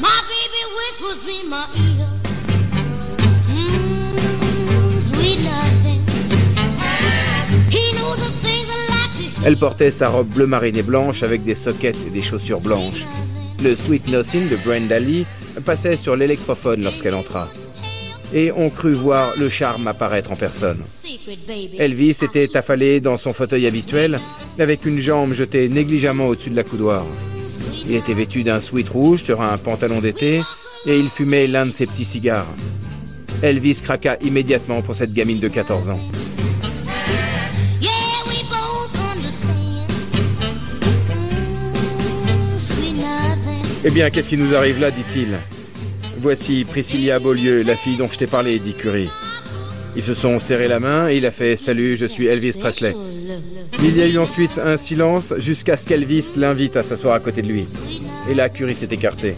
My 0.00 0.08
baby 0.28 0.62
whispers 0.76 1.28
in 1.28 1.50
my 1.50 1.66
ear. 1.76 2.06
Mm, 3.50 5.02
sweet 5.02 5.40
nothing. 5.42 6.00
He 7.68 7.92
knows 7.98 8.16
the 8.16 8.32
things 8.40 8.68
I 8.70 8.78
like 8.88 9.34
to 9.34 9.46
Elle 9.46 9.56
portait 9.58 9.90
sa 9.90 10.08
robe 10.08 10.28
bleu 10.28 10.46
marine 10.46 10.76
et 10.76 10.82
blanche 10.82 11.22
avec 11.22 11.44
des 11.44 11.54
soquettes 11.54 11.98
et 12.06 12.10
des 12.10 12.22
chaussures 12.22 12.60
blanches. 12.60 13.04
Le 13.62 13.74
Sweet 13.74 14.08
Nothing 14.08 14.48
de 14.48 14.56
Brenda 14.56 14.98
Lee 14.98 15.26
passait 15.64 15.96
sur 15.96 16.16
l'électrophone 16.16 16.82
lorsqu'elle 16.82 17.14
entra. 17.14 17.48
Et 18.34 18.52
on 18.54 18.68
crut 18.68 18.94
voir 18.94 19.32
le 19.38 19.48
charme 19.48 19.86
apparaître 19.86 20.32
en 20.32 20.36
personne. 20.36 20.82
Elvis 21.78 22.18
était 22.22 22.56
affalé 22.56 23.00
dans 23.00 23.16
son 23.16 23.32
fauteuil 23.32 23.66
habituel, 23.66 24.20
avec 24.58 24.84
une 24.84 24.98
jambe 24.98 25.32
jetée 25.32 25.68
négligemment 25.68 26.26
au-dessus 26.26 26.50
de 26.50 26.56
la 26.56 26.64
coudoir. 26.64 27.06
Il 27.88 27.94
était 27.94 28.14
vêtu 28.14 28.42
d'un 28.42 28.60
sweat 28.60 28.88
rouge 28.88 29.22
sur 29.22 29.40
un 29.40 29.56
pantalon 29.56 30.00
d'été, 30.00 30.40
et 30.86 30.98
il 30.98 31.08
fumait 31.08 31.46
l'un 31.46 31.66
de 31.66 31.70
ses 31.70 31.86
petits 31.86 32.04
cigares. 32.04 32.46
Elvis 33.42 33.80
craqua 33.82 34.16
immédiatement 34.22 34.82
pour 34.82 34.94
cette 34.94 35.12
gamine 35.12 35.38
de 35.38 35.48
14 35.48 35.88
ans. 35.88 36.00
Eh 43.84 43.90
bien, 43.90 44.10
qu'est-ce 44.10 44.28
qui 44.28 44.36
nous 44.36 44.54
arrive 44.54 44.80
là 44.80 44.90
dit-il. 44.90 45.38
Voici 46.20 46.64
Priscilla 46.64 47.20
Beaulieu, 47.20 47.62
la 47.62 47.76
fille 47.76 47.96
dont 47.96 48.08
je 48.08 48.18
t'ai 48.18 48.26
parlé, 48.26 48.58
dit 48.58 48.74
Curie. 48.74 49.08
Ils 49.94 50.02
se 50.02 50.14
sont 50.14 50.38
serrés 50.38 50.68
la 50.68 50.80
main 50.80 51.08
et 51.08 51.16
il 51.16 51.26
a 51.26 51.30
fait 51.30 51.54
Salut, 51.56 51.96
je 51.96 52.06
suis 52.06 52.26
Elvis 52.26 52.58
Presley. 52.58 52.94
Il 53.80 53.96
y 53.96 54.02
a 54.02 54.06
eu 54.06 54.18
ensuite 54.18 54.58
un 54.58 54.76
silence 54.76 55.32
jusqu'à 55.38 55.76
ce 55.76 55.86
qu'Elvis 55.86 56.32
l'invite 56.36 56.76
à 56.76 56.82
s'asseoir 56.82 57.14
à 57.14 57.20
côté 57.20 57.42
de 57.42 57.48
lui. 57.48 57.66
Et 58.28 58.34
là, 58.34 58.48
Curie 58.48 58.74
s'est 58.74 58.88
écarté. 58.90 59.36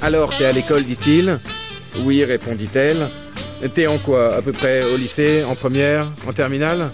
Alors, 0.00 0.34
t'es 0.36 0.46
à 0.46 0.52
l'école, 0.52 0.84
dit-il? 0.84 1.38
Oui, 2.04 2.24
répondit-elle. 2.24 3.08
T'es 3.74 3.86
en 3.86 3.98
quoi 3.98 4.34
À 4.34 4.40
peu 4.40 4.52
près 4.52 4.82
au 4.94 4.96
lycée, 4.96 5.44
en 5.44 5.54
première, 5.54 6.06
en 6.26 6.32
terminale? 6.32 6.90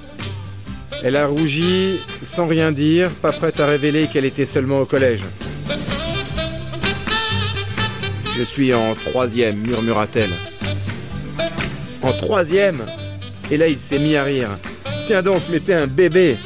Elle 1.03 1.17
a 1.17 1.27
rougi 1.27 2.01
sans 2.23 2.47
rien 2.47 2.73
dire, 2.73 3.11
pas 3.11 3.33
prête 3.33 3.61
à 3.61 3.67
révéler 3.67 4.09
qu'elle 4.09 4.25
était 4.25 4.47
seulement 4.47 4.81
au 4.81 4.87
collège. 4.87 5.21
Je 8.37 8.43
suis 8.43 8.75
en 8.75 8.95
troisième, 8.95 9.57
murmura-t-elle. 9.67 10.31
En 12.03 12.13
troisième 12.13 12.85
Et 13.51 13.57
là, 13.57 13.69
il 13.69 13.79
s'est 13.79 13.99
mis 13.99 14.17
à 14.17 14.25
rire. 14.25 14.51
Tiens 15.07 15.23
donc, 15.23 15.43
mais 15.51 15.61
t'es 15.61 15.75
un 15.75 15.87
bébé 15.87 16.37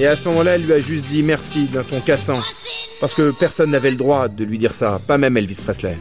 Et 0.00 0.06
à 0.06 0.16
ce 0.16 0.28
moment-là, 0.28 0.56
elle 0.56 0.64
lui 0.64 0.72
a 0.72 0.80
juste 0.80 1.06
dit 1.06 1.22
merci 1.22 1.64
d'un 1.66 1.82
ton 1.82 2.00
cassant. 2.00 2.40
Parce 3.00 3.14
que 3.14 3.32
personne 3.38 3.70
n'avait 3.70 3.90
le 3.90 3.96
droit 3.96 4.28
de 4.28 4.44
lui 4.44 4.58
dire 4.58 4.72
ça, 4.72 5.00
pas 5.06 5.18
même 5.18 5.36
Elvis 5.36 5.60
Presley. 5.62 5.96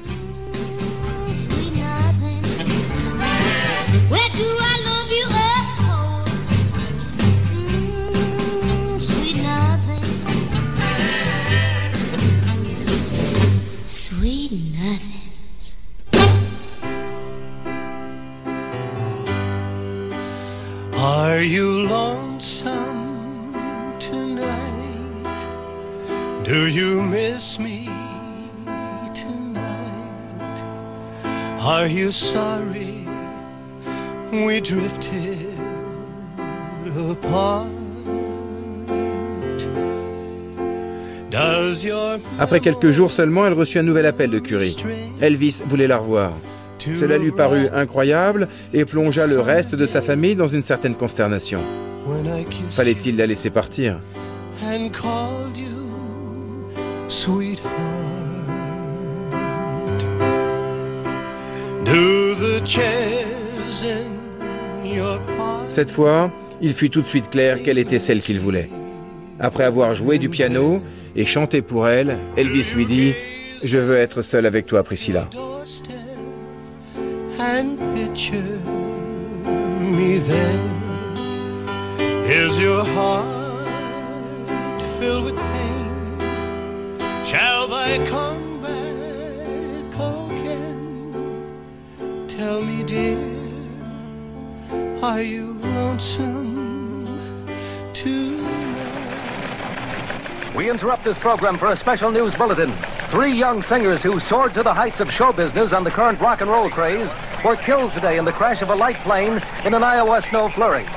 Après 42.47 42.61
quelques 42.61 42.91
jours 42.91 43.11
seulement, 43.11 43.45
elle 43.45 43.51
reçut 43.51 43.77
un 43.77 43.83
nouvel 43.83 44.05
appel 44.05 44.29
de 44.29 44.39
Curie. 44.39 44.77
Elvis 45.19 45.59
voulait 45.67 45.85
la 45.85 45.97
revoir. 45.97 46.31
Cela 46.79 47.17
lui 47.17 47.33
parut 47.33 47.67
incroyable 47.73 48.47
et 48.73 48.85
plongea 48.85 49.27
le 49.27 49.41
reste 49.41 49.75
de 49.75 49.85
sa 49.85 50.01
famille 50.01 50.37
dans 50.37 50.47
une 50.47 50.63
certaine 50.63 50.95
consternation. 50.95 51.59
Fallait-il 52.71 53.17
la 53.17 53.25
laisser 53.25 53.49
partir? 53.49 53.99
Cette 65.67 65.89
fois, 65.89 66.31
il 66.61 66.71
fut 66.71 66.89
tout 66.89 67.01
de 67.01 67.07
suite 67.07 67.29
clair 67.29 67.61
qu'elle 67.61 67.77
était 67.77 67.99
celle 67.99 68.21
qu'il 68.21 68.39
voulait. 68.39 68.69
Après 69.37 69.65
avoir 69.65 69.93
joué 69.95 70.17
du 70.17 70.29
piano 70.29 70.81
et 71.17 71.25
chanté 71.25 71.61
pour 71.61 71.89
elle, 71.89 72.17
Elvis 72.37 72.67
lui 72.75 72.85
dit 72.85 73.13
Je 73.63 73.79
veux 73.79 73.97
être 73.97 74.21
seul 74.21 74.45
avec 74.45 74.67
toi, 74.67 74.83
Priscilla. 74.83 75.27
Tell 92.27 92.61
me, 92.61 92.83
dear, 92.83 93.17
are 95.01 95.23
you 95.23 95.57
lonesome? 95.63 96.66
We 100.57 100.71
interrupt 100.71 101.03
this 101.03 101.19
program 101.19 101.59
for 101.59 101.71
a 101.71 101.77
special 101.77 102.09
news 102.09 102.33
bulletin. 102.33 102.73
Three 103.11 103.31
young 103.31 103.61
singers 103.61 104.01
who 104.01 104.19
soared 104.19 104.55
to 104.55 104.63
the 104.63 104.73
heights 104.73 104.99
of 104.99 105.11
show 105.11 105.31
business 105.31 105.71
on 105.71 105.83
the 105.83 105.91
current 105.91 106.19
rock 106.19 106.41
and 106.41 106.49
roll 106.49 106.67
craze 106.71 107.11
were 107.45 107.55
killed 107.55 107.91
today 107.91 108.17
in 108.17 108.25
the 108.25 108.31
crash 108.31 108.63
of 108.63 108.69
a 108.71 108.75
light 108.75 108.97
plane 109.03 109.39
in 109.65 109.75
an 109.75 109.83
Iowa 109.83 110.19
snow 110.19 110.49
flurry. 110.49 110.87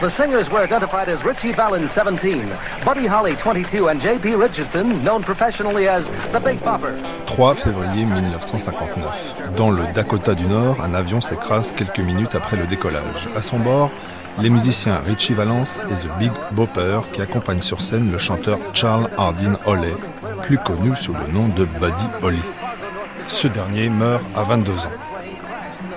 The 0.00 0.10
singers 0.10 0.50
were 0.50 0.58
identified 0.58 1.08
as 1.08 1.24
Richie 1.24 1.52
Valens, 1.52 1.92
17, 1.92 2.48
Buddy 2.84 3.06
Holly, 3.06 3.36
22, 3.36 3.86
and 3.86 4.02
J.P. 4.02 4.34
Richardson, 4.34 5.04
known 5.04 5.22
professionally 5.22 5.86
as 5.86 6.04
the 6.32 6.40
Big 6.40 6.58
Bopper. 6.58 6.98
3 7.28 7.54
février 7.54 8.04
1959. 8.04 9.54
Dans 9.56 9.70
le 9.70 9.86
Dakota 9.92 10.34
du 10.34 10.46
Nord, 10.46 10.80
un 10.82 10.92
avion 10.92 11.20
s'écrase 11.20 11.72
quelques 11.72 12.00
minutes 12.00 12.34
après 12.34 12.56
le 12.56 12.66
décollage. 12.66 13.28
À 13.36 13.42
son 13.42 13.60
bord, 13.60 13.92
les 14.38 14.50
musiciens 14.50 15.00
Richie 15.06 15.34
Valens 15.34 15.80
et 15.88 15.94
The 15.94 16.18
Big 16.18 16.32
Bopper 16.52 17.00
qui 17.12 17.22
accompagnent 17.22 17.62
sur 17.62 17.80
scène 17.80 18.10
le 18.10 18.18
chanteur 18.18 18.58
Charles 18.72 19.10
Hardin 19.16 19.54
Holly, 19.64 19.92
plus 20.42 20.58
connu 20.58 20.94
sous 20.94 21.14
le 21.14 21.26
nom 21.32 21.48
de 21.48 21.64
Buddy 21.64 22.06
Holly. 22.22 22.42
Ce 23.26 23.48
dernier 23.48 23.88
meurt 23.88 24.24
à 24.36 24.42
22 24.42 24.72
ans. 24.72 24.92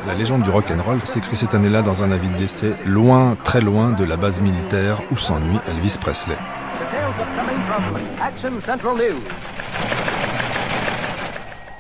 La 0.06 0.14
légende 0.14 0.44
du 0.44 0.50
rock'n'roll 0.50 1.02
s'écrit 1.04 1.36
cette 1.36 1.54
année-là 1.54 1.82
dans 1.82 2.04
un 2.04 2.12
avis 2.12 2.30
de 2.30 2.36
décès, 2.36 2.74
loin, 2.86 3.36
très 3.44 3.62
loin 3.62 3.92
de 3.92 4.06
la 4.06 4.16
base 4.16 4.40
militaire 4.40 5.02
où 5.12 5.18
s'ennuie 5.18 5.60
Elvis 5.68 5.98
Presley. 6.00 6.38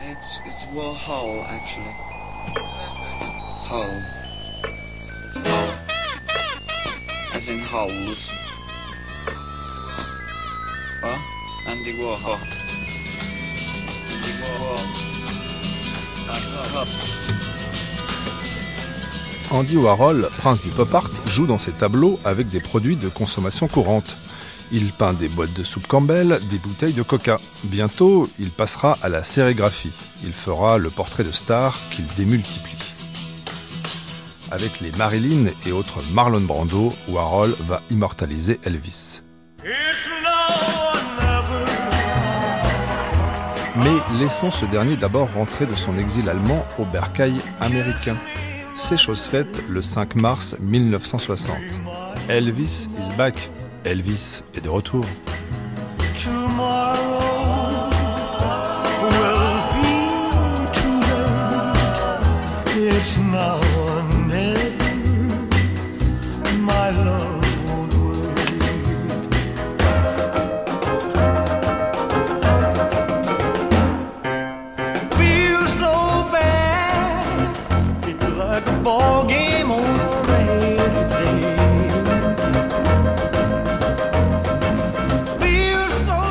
It's 0.09 0.41
it's. 5.27 5.66
Andy 19.51 19.77
Warhol. 19.77 20.29
Prince 20.39 20.63
du 20.63 20.69
pop 20.69 20.91
art, 20.95 21.11
joue 21.27 21.45
dans 21.45 21.59
ses 21.59 21.73
tableaux 21.73 22.19
avec 22.25 22.49
des 22.49 22.59
produits 22.59 22.95
de 22.95 23.07
consommation 23.07 23.67
courante. 23.67 24.15
Il 24.71 24.91
peint 24.91 25.13
des 25.13 25.27
boîtes 25.27 25.53
de 25.53 25.63
soupe 25.63 25.85
Campbell, 25.85 26.39
des 26.49 26.57
bouteilles 26.57 26.93
de 26.93 27.03
coca. 27.03 27.39
Bientôt, 27.65 28.27
il 28.39 28.49
passera 28.49 28.97
à 29.03 29.09
la 29.09 29.23
sérigraphie. 29.23 29.93
Il 30.23 30.33
fera 30.33 30.79
le 30.79 30.89
portrait 30.89 31.23
de 31.23 31.31
stars 31.31 31.77
qu'il 31.91 32.07
démultiplie. 32.15 32.76
Avec 34.49 34.79
les 34.79 34.91
Marilyn 34.91 35.51
et 35.65 35.71
autres 35.73 35.99
Marlon 36.13 36.39
Brando, 36.41 36.93
Warhol 37.09 37.53
va 37.67 37.81
immortaliser 37.91 38.59
Elvis. 38.63 39.21
Mais 43.75 44.17
laissons 44.19 44.49
ce 44.49 44.65
dernier 44.65 44.95
d'abord 44.95 45.31
rentrer 45.33 45.65
de 45.65 45.75
son 45.75 45.97
exil 45.97 46.29
allemand 46.29 46.65
au 46.79 46.85
bercail 46.85 47.35
américain. 47.59 48.15
C'est 48.75 48.97
chose 48.97 49.23
faite 49.23 49.63
le 49.69 49.81
5 49.81 50.15
mars 50.15 50.55
1960. 50.61 51.55
Elvis 52.29 52.87
is 52.99 53.13
back. 53.17 53.49
Elvis 53.83 54.43
est 54.55 54.61
de 54.61 54.69
retour. 54.69 55.05
Tomorrow 56.23 57.89
will 59.01 59.59
be 59.73 60.71
too 60.73 60.99
late. 61.01 62.95
It's 62.95 63.17
now 63.17 63.86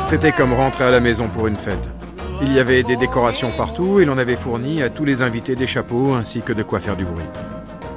C'était 0.09 0.31
comme 0.31 0.53
rentrer 0.53 0.85
à 0.85 0.93
la 0.93 1.01
maison 1.01 1.27
pour 1.27 1.49
une 1.49 1.57
fête. 1.57 1.91
Il 2.41 2.53
y 2.53 2.61
avait 2.61 2.85
des 2.85 2.95
décorations 2.95 3.51
partout 3.51 3.99
et 3.99 4.05
l'on 4.05 4.19
avait 4.19 4.37
fourni 4.37 4.81
à 4.81 4.89
tous 4.89 5.05
les 5.05 5.21
invités 5.21 5.57
des 5.57 5.67
chapeaux 5.67 6.15
ainsi 6.15 6.43
que 6.43 6.53
de 6.53 6.63
quoi 6.63 6.79
faire 6.79 6.95
du 6.95 7.05
bruit. 7.05 7.25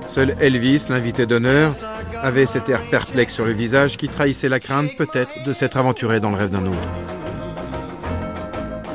Seul 0.08 0.36
Elvis, 0.39 0.88
l'invité 0.89 1.28
d'honneur, 1.28 1.72
avait 2.15 2.48
cet 2.48 2.67
air 2.67 2.82
perplexe 2.89 3.36
sur 3.36 3.45
le 3.45 3.52
visage 3.52 3.95
qui 3.95 4.10
trahissait 4.10 4.50
la 4.50 4.60
crainte 4.60 4.89
peut-être 4.98 5.43
de 5.45 5.54
s'être 5.54 5.78
aventuré 5.78 6.19
dans 6.19 6.32
le 6.32 6.38
rêve 6.38 6.50
d'un 6.50 6.65
autre. 6.65 6.89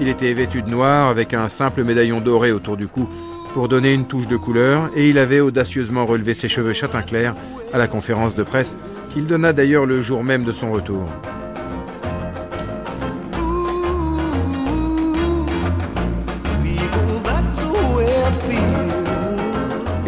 Il 0.01 0.09
était 0.09 0.35
vêtu 0.35 0.63
de 0.63 0.71
noir 0.71 1.09
avec 1.09 1.35
un 1.35 1.49
simple 1.49 1.85
médaillon 1.85 2.21
doré 2.21 2.51
autour 2.51 2.77
du 2.77 2.89
cou 2.89 3.09
pour 3.53 3.69
donner 3.69 3.95
une 3.95 4.09
touche 4.09 4.27
de 4.27 4.37
couleur 4.37 4.91
et 4.97 5.09
il 5.09 5.19
avait 5.19 5.39
audacieusement 5.39 6.05
relevé 6.05 6.35
ses 6.35 6.49
cheveux 6.49 6.73
châtain 6.73 7.03
clair 7.03 7.37
à 7.73 7.79
la 7.79 7.87
conférence 7.87 8.35
de 8.35 8.43
presse 8.43 8.77
qu'il 9.11 9.29
donna 9.29 9.53
d'ailleurs 9.53 9.87
le 9.87 10.03
jour 10.03 10.25
même 10.25 10.43
de 10.43 10.51
son 10.51 10.73
retour. 10.73 11.09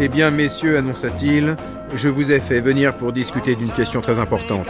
Eh 0.07 0.09
bien, 0.09 0.31
messieurs, 0.31 0.77
annonça-t-il, 0.77 1.57
je 1.93 2.07
vous 2.07 2.31
ai 2.31 2.39
fait 2.39 2.61
venir 2.61 2.95
pour 2.95 3.11
discuter 3.11 3.55
d'une 3.55 3.69
question 3.69 3.99
très 3.99 4.19
importante. 4.19 4.65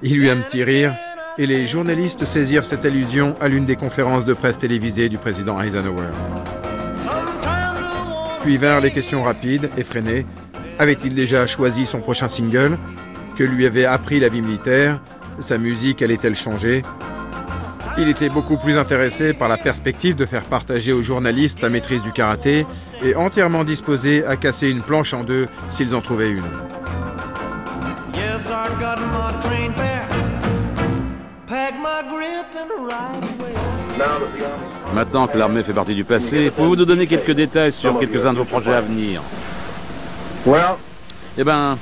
Il 0.00 0.16
eut 0.16 0.30
un 0.30 0.38
petit 0.38 0.64
rire, 0.64 0.94
et 1.36 1.44
les 1.44 1.66
journalistes 1.66 2.24
saisirent 2.24 2.64
cette 2.64 2.86
allusion 2.86 3.36
à 3.38 3.48
l'une 3.48 3.66
des 3.66 3.76
conférences 3.76 4.24
de 4.24 4.32
presse 4.32 4.56
télévisées 4.56 5.10
du 5.10 5.18
président 5.18 5.60
Eisenhower. 5.60 6.08
Puis 8.42 8.56
vinrent 8.56 8.80
les 8.80 8.90
questions 8.90 9.22
rapides, 9.22 9.68
effrénées. 9.76 10.24
Avait-il 10.78 11.14
déjà 11.14 11.46
choisi 11.46 11.84
son 11.84 12.00
prochain 12.00 12.26
single 12.26 12.78
Que 13.36 13.44
lui 13.44 13.66
avait 13.66 13.84
appris 13.84 14.18
la 14.18 14.30
vie 14.30 14.40
militaire? 14.40 14.98
Sa 15.40 15.58
musique 15.58 16.00
allait-elle 16.00 16.36
changer? 16.36 16.80
Il 18.00 18.08
était 18.08 18.30
beaucoup 18.30 18.56
plus 18.56 18.78
intéressé 18.78 19.34
par 19.34 19.48
la 19.48 19.58
perspective 19.58 20.16
de 20.16 20.24
faire 20.24 20.42
partager 20.44 20.92
aux 20.92 21.02
journalistes 21.02 21.60
la 21.60 21.68
maîtrise 21.68 22.02
du 22.02 22.12
karaté 22.12 22.66
et 23.04 23.14
entièrement 23.14 23.62
disposé 23.62 24.24
à 24.24 24.36
casser 24.36 24.70
une 24.70 24.80
planche 24.80 25.12
en 25.12 25.22
deux 25.22 25.48
s'ils 25.68 25.94
en 25.94 26.00
trouvaient 26.00 26.30
une. 26.30 26.42
Maintenant 34.94 35.26
que 35.26 35.36
l'armée 35.36 35.62
fait 35.62 35.72
partie 35.74 35.94
du 35.94 36.04
passé, 36.04 36.50
pouvez-vous 36.50 36.76
nous 36.76 36.84
donner 36.86 37.06
quelques 37.06 37.32
détails 37.32 37.72
sur 37.72 37.98
quelques-uns 37.98 38.32
de 38.32 38.38
vos 38.38 38.44
projets 38.44 38.74
à 38.74 38.80
venir? 38.80 39.20
Eh 41.38 41.44
ben, 41.44 41.78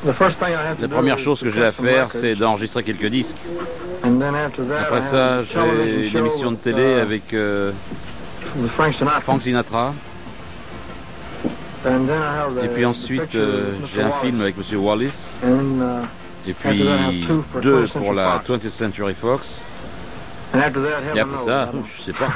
la 0.80 0.88
première 0.88 1.18
chose 1.18 1.40
que 1.40 1.48
j'ai 1.48 1.64
à 1.64 1.72
faire, 1.72 2.10
c'est 2.10 2.34
d'enregistrer 2.34 2.82
quelques 2.82 3.06
disques. 3.06 3.38
Après 4.80 5.00
ça, 5.00 5.42
j'ai 5.42 6.08
une 6.08 6.16
émission 6.16 6.50
de 6.52 6.56
télé 6.56 6.94
avec 7.00 7.32
euh, 7.34 7.72
Frank 9.22 9.42
Sinatra. 9.42 9.92
Et 12.62 12.68
puis 12.68 12.84
ensuite, 12.84 13.34
euh, 13.34 13.72
j'ai 13.92 14.02
un 14.02 14.10
film 14.10 14.40
avec 14.40 14.56
Monsieur 14.56 14.78
Wallace. 14.78 15.30
Et 16.46 16.54
puis 16.54 17.26
deux 17.62 17.86
pour 17.88 18.12
la 18.12 18.38
20th 18.46 18.70
Century 18.70 19.14
Fox. 19.14 19.60
Et 21.14 21.20
après 21.20 21.38
ça, 21.38 21.70
je 21.96 22.02
sais 22.02 22.12
pas. 22.12 22.28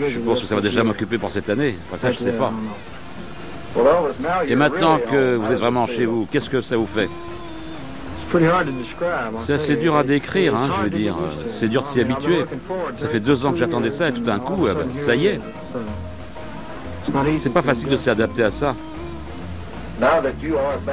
Je 0.00 0.12
suppose 0.12 0.40
que 0.40 0.46
ça 0.46 0.54
va 0.54 0.60
déjà 0.62 0.82
m'occuper 0.84 1.18
pour 1.18 1.30
cette 1.30 1.50
année. 1.50 1.76
Après 1.88 1.98
ça, 1.98 2.10
je 2.10 2.18
sais 2.18 2.32
pas. 2.32 2.52
Et 4.46 4.54
maintenant 4.56 4.98
que 4.98 5.36
vous 5.36 5.52
êtes 5.52 5.58
vraiment 5.58 5.86
chez 5.86 6.06
vous, 6.06 6.26
qu'est-ce 6.30 6.48
que 6.48 6.62
ça 6.62 6.76
vous 6.76 6.86
fait? 6.86 7.08
C'est 9.38 9.52
assez 9.52 9.76
dur 9.76 9.96
à 9.96 10.04
décrire, 10.04 10.54
hein, 10.56 10.68
je 10.76 10.82
veux 10.84 10.90
dire. 10.90 11.16
C'est 11.48 11.68
dur 11.68 11.82
de 11.82 11.86
s'y 11.86 12.00
habituer. 12.00 12.44
Ça 12.96 13.08
fait 13.08 13.20
deux 13.20 13.44
ans 13.46 13.52
que 13.52 13.58
j'attendais 13.58 13.90
ça 13.90 14.08
et 14.08 14.12
tout 14.12 14.22
d'un 14.22 14.38
coup, 14.38 14.66
eh 14.68 14.74
ben, 14.74 14.92
ça 14.92 15.14
y 15.14 15.26
est. 15.26 15.40
C'est 17.36 17.52
pas 17.52 17.62
facile 17.62 17.88
de 17.88 17.96
s'adapter 17.96 18.44
à 18.44 18.50
ça. 18.50 18.74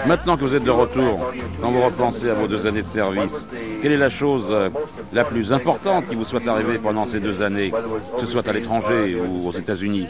Maintenant 0.05 0.37
que 0.37 0.41
vous 0.41 0.55
êtes 0.55 0.63
de 0.63 0.71
retour, 0.71 1.31
quand 1.61 1.71
vous 1.71 1.81
repensez 1.81 2.29
à 2.29 2.33
vos 2.35 2.47
deux 2.47 2.67
années 2.67 2.83
de 2.83 2.87
service, 2.87 3.47
quelle 3.81 3.93
est 3.93 3.97
la 3.97 4.09
chose 4.09 4.47
euh, 4.51 4.69
la 5.13 5.23
plus 5.23 5.51
importante 5.51 6.07
qui 6.07 6.15
vous 6.15 6.25
soit 6.25 6.47
arrivée 6.47 6.77
pendant 6.77 7.05
ces 7.05 7.19
deux 7.19 7.41
années, 7.41 7.71
que 7.71 8.19
ce 8.19 8.27
soit 8.27 8.47
à 8.47 8.53
l'étranger 8.53 9.17
ou 9.19 9.47
aux 9.47 9.51
États-Unis? 9.51 10.07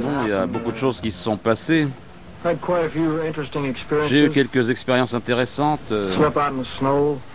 Bon, 0.00 0.08
il 0.24 0.30
y 0.30 0.32
a 0.32 0.46
beaucoup 0.46 0.72
de 0.72 0.76
choses 0.76 1.00
qui 1.00 1.10
se 1.10 1.22
sont 1.22 1.36
passées. 1.36 1.86
J'ai 4.08 4.24
eu 4.24 4.30
quelques 4.30 4.68
expériences 4.70 5.14
intéressantes. 5.14 5.80
euh, 5.92 6.12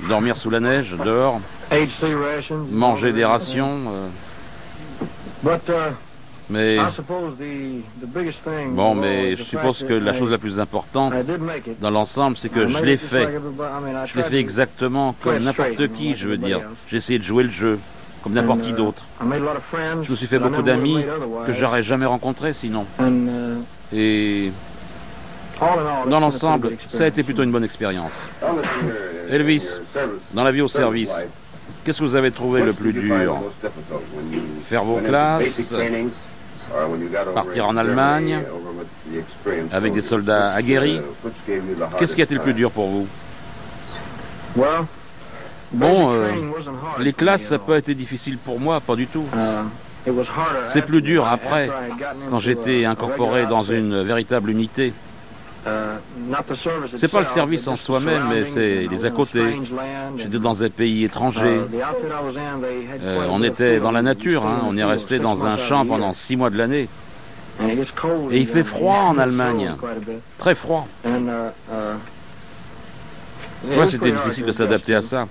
dormir 0.07 0.35
sous 0.37 0.49
la 0.49 0.59
neige, 0.59 0.95
dehors, 1.03 1.39
manger 2.71 3.13
des 3.13 3.25
rations. 3.25 3.79
euh, 3.89 4.07
mais 6.51 6.77
bon, 8.75 8.93
mais 8.95 9.35
je 9.35 9.43
suppose 9.43 9.83
que 9.83 9.93
la 9.93 10.13
chose 10.13 10.31
la 10.31 10.37
plus 10.37 10.59
importante 10.59 11.13
dans 11.79 11.89
l'ensemble, 11.91 12.37
c'est 12.37 12.49
que 12.49 12.67
je 12.67 12.83
l'ai 12.83 12.97
fait. 12.97 13.27
Je 14.05 14.15
l'ai 14.15 14.23
fait 14.23 14.39
exactement 14.39 15.15
comme 15.23 15.39
n'importe 15.43 15.91
qui, 15.93 16.13
je 16.15 16.27
veux 16.27 16.37
dire. 16.37 16.59
J'ai 16.87 16.97
essayé 16.97 17.17
de 17.17 17.23
jouer 17.23 17.43
le 17.43 17.49
jeu 17.51 17.79
comme 18.23 18.33
n'importe 18.33 18.61
qui 18.61 18.73
d'autre. 18.73 19.03
Je 19.21 20.11
me 20.11 20.15
suis 20.15 20.27
fait 20.27 20.39
beaucoup 20.39 20.61
d'amis 20.61 21.05
que 21.45 21.51
j'aurais 21.51 21.83
jamais 21.83 22.05
rencontrés 22.05 22.53
sinon. 22.53 22.85
Et 23.93 24.51
dans 26.07 26.19
l'ensemble, 26.19 26.71
ça 26.87 27.03
a 27.03 27.07
été 27.07 27.23
plutôt 27.23 27.43
une 27.43 27.51
bonne 27.51 27.63
expérience. 27.63 28.27
Elvis, 29.29 29.79
dans 30.33 30.43
la 30.43 30.51
vie 30.51 30.61
au 30.61 30.67
service, 30.67 31.15
qu'est-ce 31.83 31.99
que 31.99 32.05
vous 32.05 32.15
avez 32.15 32.31
trouvé 32.31 32.63
le 32.63 32.73
plus 32.73 32.93
dur? 32.93 33.37
Faire 34.65 34.83
vos 34.83 34.97
classes 34.97 35.73
Partir 37.33 37.67
en 37.67 37.77
Allemagne 37.77 38.41
avec 39.71 39.93
des 39.93 40.01
soldats 40.01 40.53
aguerris? 40.53 41.01
Qu'est-ce 41.97 42.15
qui 42.15 42.21
a 42.21 42.25
été 42.25 42.35
le 42.35 42.41
plus 42.41 42.53
dur 42.53 42.71
pour 42.71 42.87
vous? 42.87 43.07
Bon, 45.71 46.11
euh, 46.11 46.31
les 46.99 47.13
classes, 47.13 47.43
ça 47.43 47.55
n'a 47.55 47.59
pas 47.59 47.77
été 47.77 47.93
difficile 47.93 48.37
pour 48.37 48.59
moi, 48.59 48.79
pas 48.79 48.95
du 48.95 49.07
tout. 49.07 49.25
C'est 50.65 50.81
plus 50.81 51.01
dur 51.01 51.27
après, 51.27 51.69
quand 52.29 52.39
j'étais 52.39 52.85
incorporé 52.85 53.45
dans 53.45 53.63
une 53.63 54.01
véritable 54.01 54.49
unité. 54.49 54.93
C'est 56.95 57.09
pas 57.09 57.19
le 57.19 57.25
service 57.25 57.67
en 57.67 57.75
soi-même, 57.75 58.27
mais 58.29 58.45
c'est 58.45 58.87
les 58.87 59.05
à 59.05 59.11
côté. 59.11 59.41
J'étais 60.15 60.39
dans 60.39 60.63
un 60.63 60.69
pays 60.69 61.03
étranger. 61.03 61.61
Euh, 63.01 63.27
on 63.29 63.43
était 63.43 63.79
dans 63.79 63.91
la 63.91 64.01
nature, 64.01 64.45
hein. 64.45 64.61
on 64.65 64.77
est 64.77 64.83
resté 64.83 65.19
dans 65.19 65.45
un 65.45 65.57
champ 65.57 65.85
pendant 65.85 66.13
six 66.13 66.35
mois 66.35 66.49
de 66.49 66.57
l'année. 66.57 66.87
Et 68.31 68.39
il 68.39 68.47
fait 68.47 68.63
froid 68.63 68.99
en 69.09 69.17
Allemagne, 69.17 69.73
très 70.37 70.55
froid. 70.55 70.87
Ouais, 73.65 73.87
c'était 73.87 74.11
difficile 74.11 74.45
de 74.45 74.51
s'adapter 74.51 74.95
à 74.95 75.01
ça. 75.01 75.27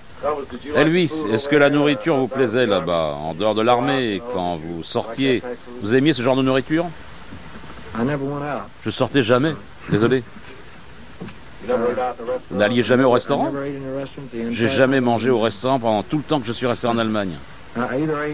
Elvis, 0.74 1.24
est-ce 1.32 1.48
que 1.48 1.56
la 1.56 1.70
nourriture 1.70 2.16
vous 2.16 2.28
plaisait 2.28 2.66
là-bas, 2.66 3.14
en 3.18 3.34
dehors 3.34 3.54
de 3.54 3.62
l'armée, 3.62 4.22
quand 4.34 4.56
vous 4.56 4.82
sortiez? 4.82 5.42
Vous 5.82 5.94
aimiez 5.94 6.12
ce 6.12 6.22
genre 6.22 6.36
de 6.36 6.42
nourriture? 6.42 6.86
Je 8.82 8.90
sortais 8.90 9.22
jamais, 9.22 9.54
désolé. 9.90 10.22
N'alliez 12.50 12.82
jamais 12.82 13.04
au 13.04 13.10
restaurant? 13.10 13.52
J'ai 14.50 14.68
jamais 14.68 15.00
mangé 15.00 15.30
au 15.30 15.40
restaurant 15.40 15.78
pendant 15.78 16.02
tout 16.02 16.18
le 16.18 16.22
temps 16.22 16.40
que 16.40 16.46
je 16.46 16.52
suis 16.52 16.66
resté 16.66 16.86
en 16.86 16.98
Allemagne. 16.98 17.34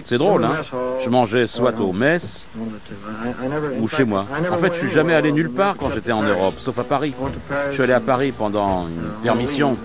C'est 0.05 0.19
drôle, 0.19 0.45
hein 0.45 0.63
Je 1.03 1.09
mangeais 1.09 1.47
soit 1.47 1.79
au 1.81 1.93
mess 1.93 2.45
ou 3.81 3.89
chez 3.89 4.05
moi. 4.05 4.27
En 4.51 4.57
fait, 4.57 4.73
je 4.75 4.79
suis 4.79 4.91
jamais 4.91 5.15
allé 5.15 5.33
nulle 5.33 5.51
part 5.51 5.77
quand 5.77 5.91
j'étais 5.91 6.13
en 6.13 6.23
Europe, 6.23 6.55
sauf 6.59 6.79
à 6.79 6.85
Paris. 6.85 7.15
Je 7.69 7.75
suis 7.75 7.83
allé 7.83 7.93
à 7.93 8.01
Paris 8.01 8.33
pendant 8.33 8.87
une 8.89 9.23
permission, 9.23 9.77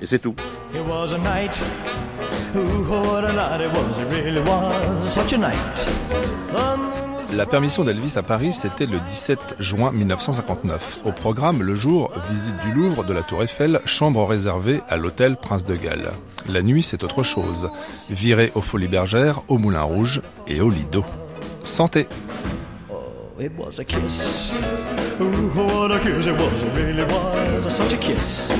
et 0.00 0.06
c'est 0.06 0.18
tout. 0.18 0.34
La 7.32 7.46
permission 7.46 7.84
d'Elvis 7.84 8.14
à 8.16 8.22
Paris, 8.22 8.52
c'était 8.52 8.86
le 8.86 8.98
17 8.98 9.56
juin 9.60 9.92
1959. 9.92 11.00
Au 11.04 11.12
programme, 11.12 11.62
le 11.62 11.76
jour, 11.76 12.10
visite 12.28 12.56
du 12.66 12.72
Louvre, 12.72 13.04
de 13.04 13.12
la 13.12 13.22
Tour 13.22 13.42
Eiffel, 13.42 13.80
chambre 13.84 14.26
réservée 14.26 14.80
à 14.88 14.96
l'hôtel 14.96 15.36
Prince 15.36 15.64
de 15.64 15.76
Galles. 15.76 16.10
La 16.48 16.62
nuit, 16.62 16.82
c'est 16.82 17.04
autre 17.04 17.22
chose. 17.22 17.70
Viré 18.10 18.50
aux 18.56 18.60
Folies 18.60 18.88
Bergères, 18.88 19.42
au 19.48 19.58
Moulin 19.58 19.82
Rouge 19.82 20.22
et 20.48 20.60
au 20.60 20.70
Lido. 20.70 21.04
Santé 21.64 22.08
It 23.38 23.52
was 23.56 23.78
a 23.78 23.84
kiss. 23.84 24.52
What 25.18 25.92
a 25.92 25.98
kiss 26.00 26.26
it 26.26 26.32
was. 26.32 26.62
It 26.62 26.76
really 26.76 27.04
was 27.04 27.70
such 27.70 27.92
a 27.92 27.96
kiss. 27.96 28.52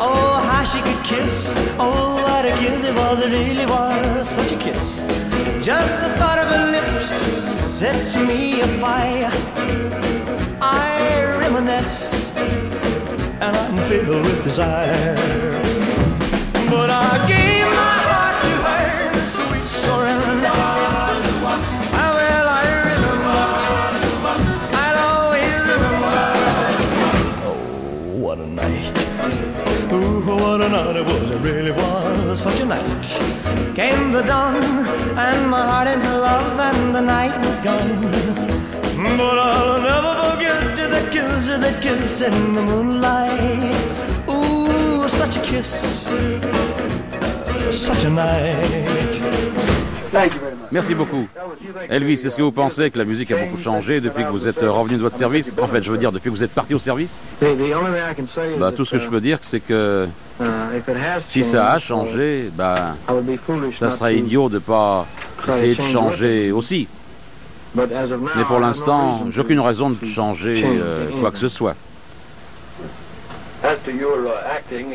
Oh, 0.00 0.40
how 0.42 0.64
she 0.64 0.80
could 0.82 1.04
kiss. 1.04 1.52
Oh, 1.78 2.20
what 2.22 2.44
a 2.44 2.50
kiss 2.56 2.88
it 2.88 2.96
was. 2.96 3.20
It 3.24 3.30
really 3.30 3.66
was 3.66 4.28
such 4.28 4.50
a 4.50 4.56
kiss. 4.56 4.98
Just 5.62 6.00
the 6.00 6.08
thought 6.18 6.38
of 6.38 6.48
her 6.48 6.70
lips 6.72 7.63
sets 7.74 8.14
me 8.16 8.60
afire. 8.60 9.28
I 10.62 11.36
reminisce 11.40 12.30
and 13.40 13.56
I'm 13.56 13.76
filled 13.88 14.24
with 14.24 14.44
desire. 14.44 15.16
But 16.70 16.90
I 16.90 17.26
gave 17.26 17.66
my 17.82 17.98
heart 18.10 18.36
to 18.44 18.54
her, 18.68 19.26
sweet 19.26 19.66
surrender. 19.66 20.73
A 30.64 30.68
night 30.70 30.96
it 30.96 31.04
was. 31.04 31.30
It 31.30 31.40
really 31.42 31.72
was 31.72 32.40
such 32.40 32.60
a 32.60 32.64
night. 32.64 33.06
Came 33.74 34.12
the 34.12 34.22
dawn, 34.22 34.54
and 34.54 35.50
my 35.50 35.60
heart 35.60 35.88
in 35.88 36.00
love, 36.00 36.58
and 36.58 36.94
the 36.94 37.02
night 37.02 37.38
was 37.44 37.60
gone. 37.60 38.00
But 39.18 39.38
I'll 39.38 39.82
never 39.82 40.14
forget 40.24 40.74
that 40.90 41.12
kiss, 41.12 41.48
that 41.48 41.82
kiss 41.82 42.22
in 42.22 42.54
the 42.54 42.62
moonlight. 42.62 43.76
Ooh, 44.26 45.06
such 45.06 45.36
a 45.36 45.42
kiss. 45.42 46.08
Such 47.70 48.04
a 48.06 48.10
night. 48.10 49.13
Merci 50.72 50.94
beaucoup. 50.94 51.26
Elvis, 51.88 52.14
est-ce 52.26 52.36
que 52.36 52.42
vous 52.42 52.52
pensez 52.52 52.90
que 52.90 52.98
la 52.98 53.04
musique 53.04 53.30
a 53.30 53.36
beaucoup 53.36 53.56
changé 53.56 54.00
depuis 54.00 54.24
que 54.24 54.30
vous 54.30 54.46
êtes 54.48 54.62
euh, 54.62 54.70
revenu 54.70 54.96
de 54.96 55.02
votre 55.02 55.16
service? 55.16 55.54
En 55.60 55.66
fait, 55.66 55.82
je 55.82 55.90
veux 55.90 55.98
dire, 55.98 56.12
depuis 56.12 56.30
que 56.30 56.36
vous 56.36 56.42
êtes 56.42 56.52
parti 56.52 56.74
au 56.74 56.78
service? 56.78 57.20
Bah, 58.58 58.72
Tout 58.72 58.84
ce 58.84 58.92
que 58.92 58.98
je 58.98 59.08
peux 59.08 59.20
dire, 59.20 59.38
c'est 59.42 59.60
que 59.60 60.06
si 61.22 61.44
ça 61.44 61.72
a 61.72 61.78
changé, 61.78 62.50
bah, 62.56 62.96
ça 63.76 63.90
serait 63.90 64.16
idiot 64.16 64.48
de 64.48 64.58
pas 64.58 65.06
essayer 65.48 65.74
de 65.74 65.82
changer 65.82 66.52
aussi. 66.52 66.88
Mais 67.76 68.44
pour 68.46 68.60
l'instant, 68.60 69.26
j'ai 69.30 69.40
aucune 69.40 69.60
raison 69.60 69.90
de 69.90 70.04
changer 70.04 70.64
euh, 70.64 71.08
quoi 71.20 71.30
que 71.30 71.38
ce 71.38 71.48
soit. 71.48 71.74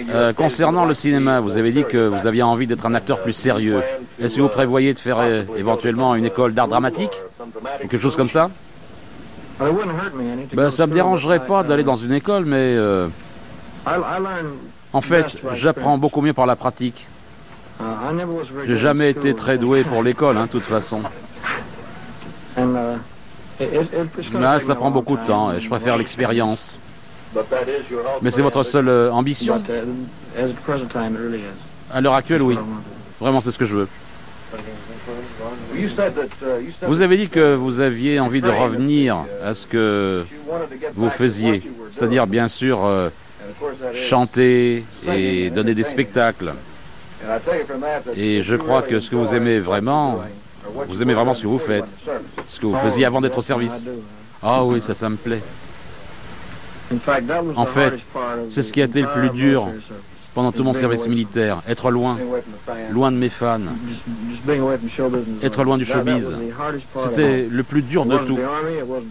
Euh, 0.09 0.33
concernant 0.33 0.85
le 0.85 0.93
cinéma, 0.93 1.39
vous 1.39 1.57
avez 1.57 1.71
dit 1.71 1.85
que 1.85 2.07
vous 2.07 2.27
aviez 2.27 2.43
envie 2.43 2.67
d'être 2.67 2.85
un 2.85 2.93
acteur 2.93 3.21
plus 3.21 3.33
sérieux. 3.33 3.81
Est-ce 4.21 4.35
que 4.35 4.41
vous 4.41 4.49
prévoyez 4.49 4.93
de 4.93 4.99
faire 4.99 5.19
euh, 5.19 5.43
éventuellement 5.57 6.15
une 6.15 6.25
école 6.25 6.53
d'art 6.53 6.67
dramatique 6.67 7.21
Ou 7.39 7.87
quelque 7.87 7.99
chose 7.99 8.15
comme 8.15 8.29
ça? 8.29 8.49
Ben, 10.53 10.69
Ça 10.69 10.87
me 10.87 10.93
dérangerait 10.93 11.45
pas 11.45 11.63
d'aller 11.63 11.83
dans 11.83 11.95
une 11.95 12.13
école, 12.13 12.45
mais 12.45 12.75
euh, 12.77 13.07
en 14.93 15.01
fait, 15.01 15.37
j'apprends 15.53 15.97
beaucoup 15.97 16.21
mieux 16.21 16.33
par 16.33 16.45
la 16.45 16.55
pratique. 16.55 17.07
J'ai 18.65 18.75
jamais 18.75 19.09
été 19.09 19.33
très 19.33 19.57
doué 19.57 19.83
pour 19.83 20.03
l'école, 20.03 20.37
hein, 20.37 20.45
de 20.45 20.51
toute 20.51 20.63
façon. 20.63 21.01
Mais 22.57 24.59
ça 24.59 24.75
prend 24.75 24.91
beaucoup 24.91 25.17
de 25.17 25.25
temps 25.25 25.53
et 25.53 25.59
je 25.59 25.69
préfère 25.69 25.97
l'expérience. 25.97 26.77
Mais 28.21 28.31
c'est 28.31 28.41
votre 28.41 28.63
seule 28.63 28.89
euh, 28.89 29.11
ambition 29.11 29.61
À 31.91 32.01
l'heure 32.01 32.15
actuelle, 32.15 32.41
oui. 32.41 32.57
Vraiment, 33.19 33.41
c'est 33.41 33.51
ce 33.51 33.59
que 33.59 33.65
je 33.65 33.75
veux. 33.75 33.87
Vous 36.87 37.01
avez 37.01 37.17
dit 37.17 37.29
que 37.29 37.55
vous 37.55 37.79
aviez 37.79 38.19
envie 38.19 38.41
de 38.41 38.49
revenir 38.49 39.25
à 39.43 39.53
ce 39.53 39.67
que 39.67 40.25
vous 40.95 41.09
faisiez, 41.09 41.63
c'est-à-dire 41.91 42.25
bien 42.27 42.47
sûr 42.47 42.83
euh, 42.85 43.09
chanter 43.93 44.83
et 45.07 45.49
donner 45.51 45.75
des 45.75 45.83
spectacles. 45.83 46.53
Et 48.15 48.41
je 48.41 48.55
crois 48.55 48.81
que 48.81 48.99
ce 48.99 49.09
que 49.09 49.15
vous 49.15 49.33
aimez 49.33 49.59
vraiment, 49.59 50.21
vous 50.87 51.01
aimez 51.01 51.13
vraiment 51.13 51.33
ce 51.33 51.43
que 51.43 51.47
vous 51.47 51.59
faites, 51.59 51.85
ce 52.47 52.59
que 52.59 52.65
vous 52.65 52.75
faisiez 52.75 53.05
avant 53.05 53.21
d'être 53.21 53.37
au 53.37 53.41
service. 53.43 53.83
Ah 54.41 54.63
oui, 54.63 54.81
ça, 54.81 54.93
ça 54.93 55.09
me 55.09 55.17
plaît. 55.17 55.41
En 57.55 57.65
fait, 57.65 57.93
c'est 58.49 58.63
ce 58.63 58.73
qui 58.73 58.81
a 58.81 58.85
été 58.85 59.01
le 59.01 59.07
plus 59.07 59.29
dur 59.29 59.67
pendant 60.33 60.51
tout 60.51 60.63
mon 60.63 60.73
service 60.73 61.07
militaire, 61.07 61.61
être 61.67 61.91
loin, 61.91 62.17
loin 62.91 63.11
de 63.11 63.17
mes 63.17 63.29
fans, 63.29 63.59
être 65.41 65.63
loin 65.63 65.77
du 65.77 65.85
showbiz. 65.85 66.35
C'était 66.95 67.47
le 67.49 67.63
plus 67.63 67.81
dur 67.81 68.05
de 68.05 68.17
tout. 68.19 68.39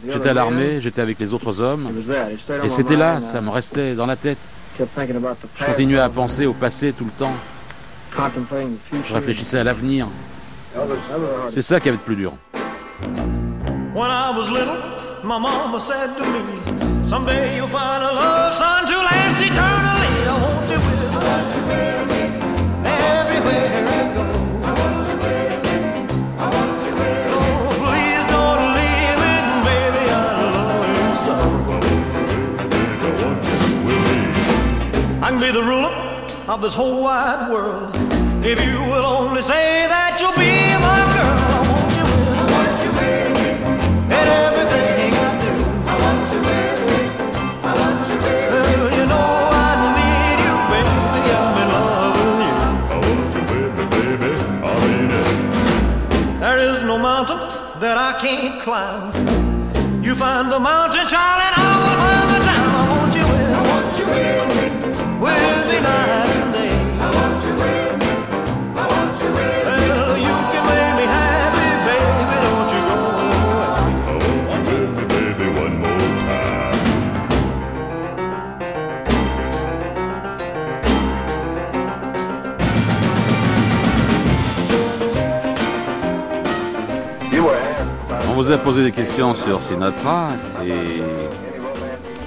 J'étais 0.09 0.31
à 0.31 0.35
l'armée, 0.35 0.81
j'étais 0.81 1.03
avec 1.03 1.19
les 1.19 1.35
autres 1.35 1.61
hommes, 1.61 1.88
et 2.62 2.69
c'était 2.69 2.97
là, 2.97 3.21
ça 3.21 3.41
me 3.41 3.51
restait 3.51 3.95
dans 3.95 4.07
la 4.07 4.17
tête. 4.17 4.38
Je 4.79 5.64
continuais 5.64 5.99
à 5.99 6.09
penser 6.09 6.47
au 6.47 6.53
passé 6.53 6.93
tout 6.97 7.05
le 7.05 7.11
temps. 7.11 7.35
Je 9.05 9.14
réfléchissais 9.14 9.59
à 9.59 9.64
l'avenir. 9.64 10.07
C'est 11.49 11.62
ça 11.62 11.81
qui 11.81 11.88
avait 11.88 11.99
de 11.99 12.03
plus 12.03 12.17
dur. 12.17 12.33
When 13.95 14.11
I 14.11 14.33
was 14.37 14.49
little, 14.49 14.79
my 15.25 15.38
mama 15.41 15.81
said 15.81 16.17
to 16.17 16.25
me, 16.25 16.98
Someday 17.09 17.57
you'll 17.57 17.68
find 17.68 18.03
a 18.05 18.12
love, 18.12 18.53
son, 18.53 18.87
to 18.87 18.92
last 18.92 19.40
eternally. 19.40 20.12
I 20.29 20.37
want 20.44 20.68
you 20.68 20.77
with 20.77 21.01
me. 22.11 22.23
Everywhere 22.85 23.81
I 23.88 24.12
go. 24.12 24.25
I 24.62 24.71
want 24.79 25.09
you 25.09 25.16
with 25.25 25.57
me. 25.64 25.77
I 26.37 26.47
want 26.55 26.81
you 26.85 26.92
with 27.01 27.25
me. 27.25 27.33
Oh, 27.33 27.73
please 27.88 28.25
don't 28.29 28.64
leave 28.77 29.18
me, 29.25 29.35
baby. 29.64 30.05
I 30.12 30.23
love 30.53 30.85
you 31.01 31.09
so. 31.25 31.33
I 33.01 33.09
want 33.23 33.40
you 33.49 33.57
with 33.88 34.05
me. 34.05 35.23
I 35.23 35.27
can 35.31 35.40
be 35.40 35.51
the 35.51 35.64
ruler 35.64 35.94
of 36.47 36.61
this 36.61 36.75
whole 36.75 37.01
wide 37.03 37.49
world. 37.51 37.88
If 38.44 38.61
you 38.62 38.79
will 38.83 39.07
only 39.07 39.40
say 39.40 39.88
that 39.88 40.08
climb. 58.68 60.04
You 60.04 60.14
find 60.14 60.52
the 60.52 60.61
mountain, 60.61 61.07
child, 61.09 61.40
and 61.46 61.54
I 61.57 61.70
will 61.83 61.96
find 62.02 62.28
the 62.35 62.40
time. 62.44 63.08
Vous 88.49 88.55
a 88.55 88.59
posé 88.59 88.83
des 88.83 88.93
questions 88.93 89.35
sur 89.35 89.61
Sinatra 89.61 90.31
et 90.65 91.03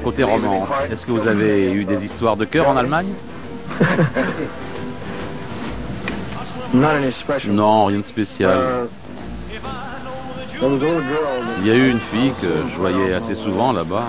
côté 0.04 0.24
romance, 0.24 0.70
est-ce 0.92 1.08
que 1.08 1.12
vous 1.12 1.28
avez 1.28 1.72
eu 1.72 1.84
des 1.84 2.06
histoires 2.06 2.38
de 2.38 2.46
cœur 2.46 2.70
en 2.70 2.78
Allemagne? 2.78 3.08
Non, 7.48 7.86
rien 7.86 7.98
de 7.98 8.04
spécial. 8.04 8.58
Il 10.62 11.68
y 11.68 11.72
a 11.72 11.76
eu 11.76 11.90
une 11.90 12.00
fille 12.00 12.32
que 12.42 12.70
je 12.70 12.76
voyais 12.78 13.14
assez 13.14 13.36
souvent 13.36 13.74
là-bas. 13.74 14.08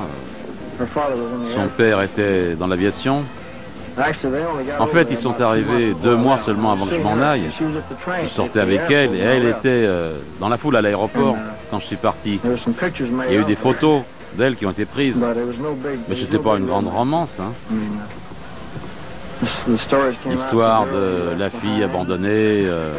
Son 1.44 1.66
père 1.76 2.00
était 2.02 2.54
dans 2.54 2.68
l'aviation. 2.68 3.24
En 4.78 4.86
fait, 4.86 5.10
ils 5.10 5.18
sont 5.18 5.40
arrivés 5.40 5.94
deux 6.04 6.16
mois 6.16 6.38
seulement 6.38 6.72
avant 6.72 6.86
que 6.86 6.94
je 6.94 7.00
m'en 7.00 7.20
aille. 7.20 7.50
Je 8.22 8.28
sortais 8.28 8.60
avec 8.60 8.82
elle 8.90 9.14
et 9.14 9.20
elle 9.20 9.46
était 9.46 9.68
euh, 9.86 10.18
dans 10.38 10.48
la 10.48 10.56
foule 10.56 10.76
à 10.76 10.82
l'aéroport 10.82 11.36
quand 11.72 11.80
je 11.80 11.86
suis 11.86 11.96
parti. 11.96 12.38
Il 12.44 13.32
y 13.32 13.36
a 13.36 13.40
eu 13.40 13.44
des 13.44 13.56
photos 13.56 14.02
d'elle 14.34 14.56
qui 14.56 14.66
ont 14.66 14.72
été 14.72 14.84
prises. 14.84 15.24
Mais 16.06 16.14
c'était 16.14 16.38
pas 16.38 16.58
une 16.58 16.66
grande 16.66 16.86
romance. 16.86 17.38
Hein. 17.40 17.52
L'histoire 20.28 20.86
de 20.86 21.30
la 21.38 21.48
fille 21.48 21.82
abandonnée. 21.82 22.66
euh, 22.66 22.92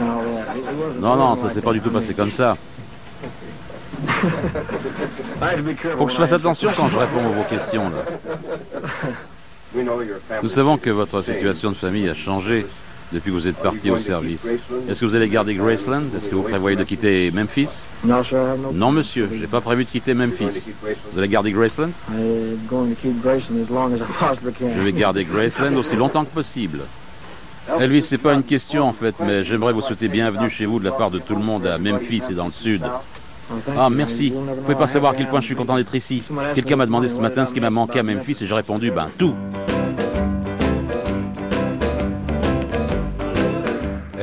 Non, 0.00 1.16
non, 1.16 1.36
ça 1.36 1.50
s'est 1.50 1.60
pas 1.60 1.74
du 1.74 1.80
tout 1.82 1.90
passé 1.90 2.14
comme 2.14 2.30
ça. 2.30 2.56
Faut 5.98 6.06
que 6.06 6.12
je 6.12 6.16
fasse 6.16 6.32
attention 6.32 6.70
quand 6.74 6.88
je 6.88 6.98
réponds 6.98 7.26
à 7.26 7.28
vos 7.32 7.44
questions. 7.44 7.90
Là. 7.90 7.98
Nous 10.42 10.48
savons 10.48 10.78
que 10.78 10.88
votre 10.90 11.20
situation 11.20 11.70
de 11.70 11.76
famille 11.76 12.08
a 12.08 12.14
changé 12.14 12.66
depuis 13.12 13.30
que 13.30 13.36
vous 13.36 13.46
êtes 13.46 13.56
parti 13.56 13.90
au 13.90 13.98
service. 13.98 14.46
Est-ce 14.88 15.00
que 15.00 15.06
vous 15.06 15.14
allez 15.14 15.28
garder 15.28 15.54
Graceland? 15.54 16.02
Est-ce 16.16 16.28
que 16.30 16.34
vous 16.34 16.42
prévoyez 16.42 16.76
de 16.76 16.84
quitter 16.84 17.30
Memphis? 17.30 17.82
Non, 18.72 18.92
monsieur, 18.92 19.28
j'ai 19.32 19.46
pas 19.46 19.60
prévu 19.60 19.84
de 19.84 19.90
quitter 19.90 20.14
Memphis. 20.14 20.66
Vous 21.12 21.18
allez 21.18 21.28
garder 21.28 21.52
Graceland? 21.52 21.90
Je 24.60 24.80
vais 24.80 24.92
garder 24.92 25.24
Graceland 25.24 25.76
aussi 25.76 25.96
longtemps 25.96 26.24
que 26.24 26.34
possible. 26.34 26.80
Elvis, 27.80 28.02
c'est 28.02 28.18
pas 28.18 28.34
une 28.34 28.42
question 28.42 28.84
en 28.84 28.92
fait, 28.92 29.14
mais 29.20 29.42
j'aimerais 29.42 29.72
vous 29.72 29.80
souhaiter 29.80 30.08
bienvenue 30.08 30.50
chez 30.50 30.66
vous 30.66 30.78
de 30.78 30.84
la 30.84 30.92
part 30.92 31.10
de 31.10 31.18
tout 31.18 31.34
le 31.34 31.42
monde 31.42 31.66
à 31.66 31.78
Memphis 31.78 32.22
et 32.30 32.34
dans 32.34 32.46
le 32.46 32.52
sud. 32.52 32.82
Ah, 33.76 33.90
merci. 33.90 34.30
Vous 34.30 34.62
pouvez 34.62 34.74
pas 34.74 34.86
savoir 34.86 35.12
à 35.12 35.14
quel 35.14 35.28
point 35.28 35.40
je 35.40 35.46
suis 35.46 35.54
content 35.54 35.76
d'être 35.76 35.94
ici. 35.94 36.22
Quelqu'un 36.54 36.76
m'a 36.76 36.86
demandé 36.86 37.08
ce 37.08 37.20
matin 37.20 37.44
ce 37.44 37.54
qui 37.54 37.60
m'a 37.60 37.70
manqué 37.70 38.00
à 38.00 38.02
Memphis 38.02 38.38
et 38.40 38.46
j'ai 38.46 38.54
répondu, 38.54 38.90
ben 38.90 39.08
tout. 39.16 39.34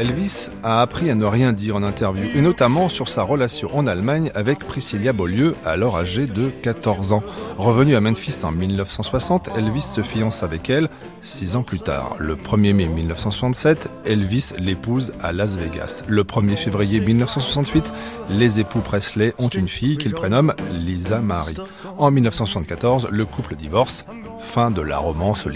Elvis 0.02 0.50
a 0.64 0.82
appris 0.82 1.12
à 1.12 1.16
ne 1.16 1.26
rien 1.26 1.54
dire 1.54 1.76
en 1.76 1.84
interview, 1.84 2.28
et 2.34 2.42
notamment 2.42 2.90
sur 2.90 3.08
sa 3.08 3.22
relation 3.22 3.70
en 3.78 3.86
Allemagne 3.86 4.32
avec 4.34 4.58
Priscilla 4.58 5.14
Beaulieu, 5.14 5.56
alors 5.64 5.96
âgée 5.96 6.26
de 6.26 6.50
14 6.50 7.14
ans. 7.14 7.22
Revenu 7.56 7.96
à 7.96 8.02
Memphis 8.02 8.44
en 8.44 8.52
1960, 8.52 9.52
Elvis 9.56 9.82
se 9.82 10.02
fiance 10.02 10.42
avec 10.42 10.72
elle 10.72 10.90
six 11.22 11.56
ans 11.56 11.62
plus 11.62 11.80
tard. 11.80 12.16
Le 12.18 12.36
1er 12.36 12.74
mai 12.74 12.88
1967, 12.88 13.92
Elvis 14.06 14.54
l'épouse 14.58 15.14
à 15.22 15.34
Las 15.34 15.56
Vegas. 15.56 16.04
Le 16.08 16.24
1er 16.24 16.56
février 16.56 17.00
1968, 17.00 17.94
les 18.32 18.60
époux 18.60 18.80
Presley 18.80 19.36
ont 19.38 19.50
une 19.50 19.70
fille 19.70 19.98
qu'ils 19.98 20.14
prénomment 20.14 20.54
Lisa 20.74 21.20
Marie. 21.20 21.58
En 22.00 22.10
1974, 22.10 23.10
le 23.12 23.26
couple 23.26 23.56
divorce. 23.56 24.06
Fin 24.42 24.72
de 24.72 24.82
la 24.82 24.98
romance 24.98 25.48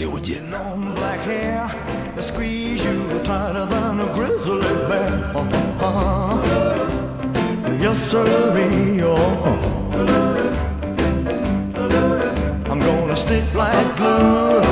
gonna 12.86 13.16
stick 13.16 13.54
like 13.54 13.96
glue. 13.96 14.62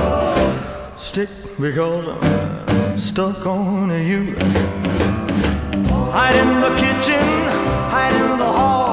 Stick 0.98 1.28
because 1.60 2.06
I'm 2.08 2.98
stuck 2.98 3.46
on 3.46 3.90
you. 3.90 4.34
Hide 6.16 6.36
in 6.36 6.60
the 6.60 6.72
kitchen, 6.82 7.26
hide 7.90 8.14
in 8.14 8.38
the 8.38 8.44
hall. 8.44 8.83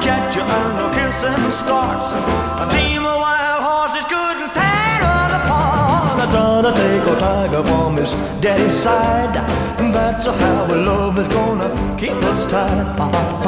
Catch 0.00 0.36
you 0.36 0.42
and 0.42 0.78
the 0.78 0.88
kissing 0.96 1.50
starts, 1.50 2.12
a 2.12 2.66
team 2.70 3.02
of 3.04 3.18
wild 3.24 3.62
horses 3.68 4.04
couldn't 4.12 4.52
tear 4.54 5.00
us 5.02 5.32
apart. 5.38 6.18
I 6.24 6.26
thought 6.32 6.64
I'd 6.66 6.76
take 6.76 7.06
a 7.14 7.16
tiger 7.18 7.62
from 7.64 7.96
his 7.96 8.12
daddy's 8.40 8.74
side. 8.74 9.36
And 9.78 9.94
that's 9.94 10.26
how 10.26 10.66
our 10.70 10.76
love 10.76 11.18
is 11.18 11.28
gonna 11.28 11.68
keep 11.98 12.18
us 12.30 12.44
tied. 12.50 12.98
Uh-huh. 12.98 13.38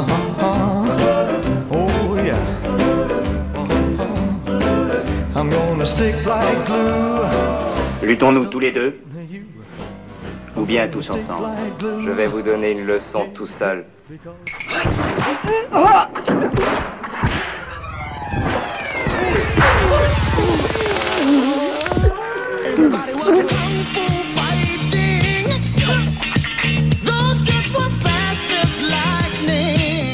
Uh-huh. 0.00 0.30
Oh, 1.70 2.16
yeah. 2.28 2.42
Uh-huh. 3.54 5.38
I'm 5.38 5.48
gonna 5.50 5.86
stick 5.86 6.16
like 6.26 6.66
glue. 6.66 7.26
Luttons-nous 8.02 8.46
tous 8.46 8.60
les 8.60 8.72
deux? 8.72 9.00
Ou 10.62 10.64
bien 10.64 10.86
tous 10.86 11.10
ensemble 11.10 11.48
Je 11.82 12.10
vais 12.12 12.28
vous 12.28 12.40
donner 12.40 12.70
une 12.70 12.86
leçon 12.86 13.26
tout 13.34 13.48
seul. 13.48 13.84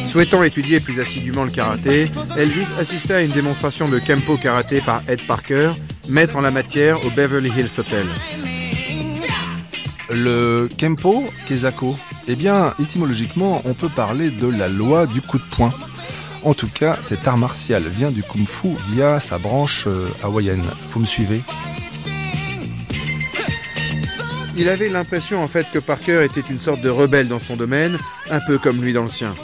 Souhaitant 0.07 0.43
étudier 0.43 0.81
plus 0.81 0.99
assidûment 0.99 1.45
le 1.45 1.51
karaté, 1.51 2.11
Elvis 2.39 2.69
assista 2.79 3.17
à 3.17 3.21
une 3.21 3.33
démonstration 3.33 3.91
de 3.91 3.99
Kempo 3.99 4.39
karaté 4.39 4.81
par 4.81 5.03
Ed 5.09 5.27
Parker, 5.27 5.73
maître 6.09 6.37
en 6.37 6.41
la 6.41 6.51
matière 6.51 7.05
au 7.05 7.11
Beverly 7.11 7.51
Hills 7.51 7.79
Hotel. 7.79 8.07
Le 10.19 10.69
Kempo, 10.77 11.31
Kezako, 11.47 11.97
eh 12.27 12.35
bien, 12.35 12.75
étymologiquement, 12.81 13.63
on 13.65 13.75
peut 13.75 13.89
parler 13.89 14.31
de 14.31 14.49
la 14.49 14.69
loi 14.69 15.07
du 15.07 15.21
coup 15.21 15.39
de 15.39 15.45
poing. 15.45 15.73
En 16.43 16.55
tout 16.55 16.69
cas, 16.69 16.99
cet 17.03 17.29
art 17.29 17.39
martial 17.39 17.85
vient 17.85 18.11
du 18.11 18.25
kung 18.25 18.47
fu 18.47 18.69
via 18.91 19.21
sa 19.21 19.39
branche 19.39 19.85
euh, 19.87 20.09
hawaïenne. 20.23 20.65
Vous 20.91 21.01
me 21.01 21.05
suivez? 21.05 21.43
Il 24.57 24.69
avait 24.69 24.89
l'impression 24.89 25.41
en 25.41 25.47
fait 25.47 25.67
que 25.73 25.79
Parker 25.79 26.25
était 26.25 26.43
une 26.51 26.59
sorte 26.59 26.81
de 26.81 26.91
rebelle 26.91 27.29
dans 27.29 27.39
son 27.39 27.55
domaine, 27.55 27.97
un 28.29 28.41
peu 28.41 28.59
comme 28.59 28.83
lui 28.83 28.93
dans 28.93 29.05
le 29.05 29.09
sien. 29.09 29.37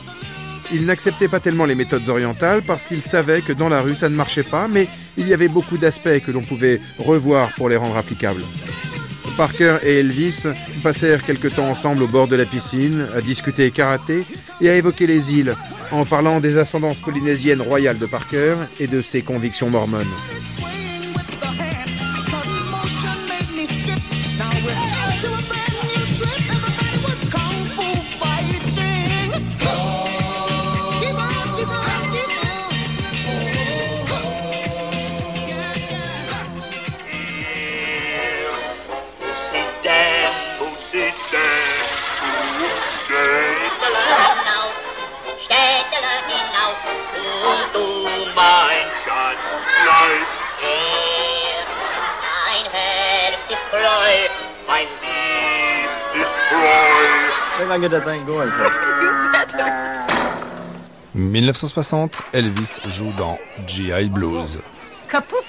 Il 0.73 0.87
n'acceptait 0.87 1.29
pas 1.29 1.39
tellement 1.39 1.67
les 1.67 1.77
méthodes 1.77 2.09
orientales 2.09 2.63
parce 2.63 2.87
qu'il 2.87 3.01
savait 3.01 3.43
que 3.43 3.53
dans 3.53 3.69
la 3.69 3.81
rue 3.81 3.95
ça 3.95 4.09
ne 4.09 4.17
marchait 4.17 4.43
pas, 4.43 4.67
mais 4.67 4.89
il 5.17 5.29
y 5.29 5.35
avait 5.35 5.47
beaucoup 5.47 5.79
d'aspects 5.79 6.19
que 6.27 6.33
l'on 6.33 6.43
pouvait 6.43 6.81
revoir 6.99 7.55
pour 7.55 7.69
les 7.69 7.77
rendre 7.77 7.97
applicables. 7.97 8.43
Parker 9.37 9.79
et 9.83 10.01
Elvis 10.01 10.45
passèrent 10.83 11.25
quelque 11.25 11.49
temps 11.49 11.69
ensemble 11.69 12.03
au 12.03 12.07
bord 12.07 12.29
de 12.29 12.37
la 12.37 12.47
piscine, 12.47 13.09
à 13.15 13.21
discuter 13.21 13.71
karaté 13.71 14.25
et 14.61 14.71
à 14.71 14.77
évoquer 14.77 15.07
les 15.07 15.33
îles, 15.33 15.55
en 15.91 16.05
parlant 16.05 16.41
des 16.41 16.59
ascendances 16.59 17.01
polynésiennes 17.01 17.63
royales 17.63 17.99
de 17.99 18.07
Parker 18.07 18.57
et 18.79 18.87
de 18.87 19.03
ses 19.03 19.23
convictions 19.23 19.71
mormones. 19.71 20.07
Treu. 57.57 57.67
Maybe 57.67 57.71
I 57.71 57.75
can 57.75 57.81
get 57.81 57.91
that 57.91 58.05
thing 58.05 58.27
going 58.27 58.51
for 58.51 58.63
you. 58.63 58.95
1960, 61.15 62.23
Elvis 62.33 62.81
joue 62.89 63.13
dans 63.17 63.39
GI 63.67 64.09
Blues. 64.09 64.59
Kaput. 65.09 65.45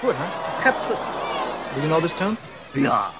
Kaput, 0.00 0.14
huh? 0.14 0.62
Kaput. 0.62 0.98
Do 1.74 1.80
you 1.80 1.88
know 1.88 2.00
this 2.00 2.12
tune? 2.12 2.36
Yeah. 2.74 3.10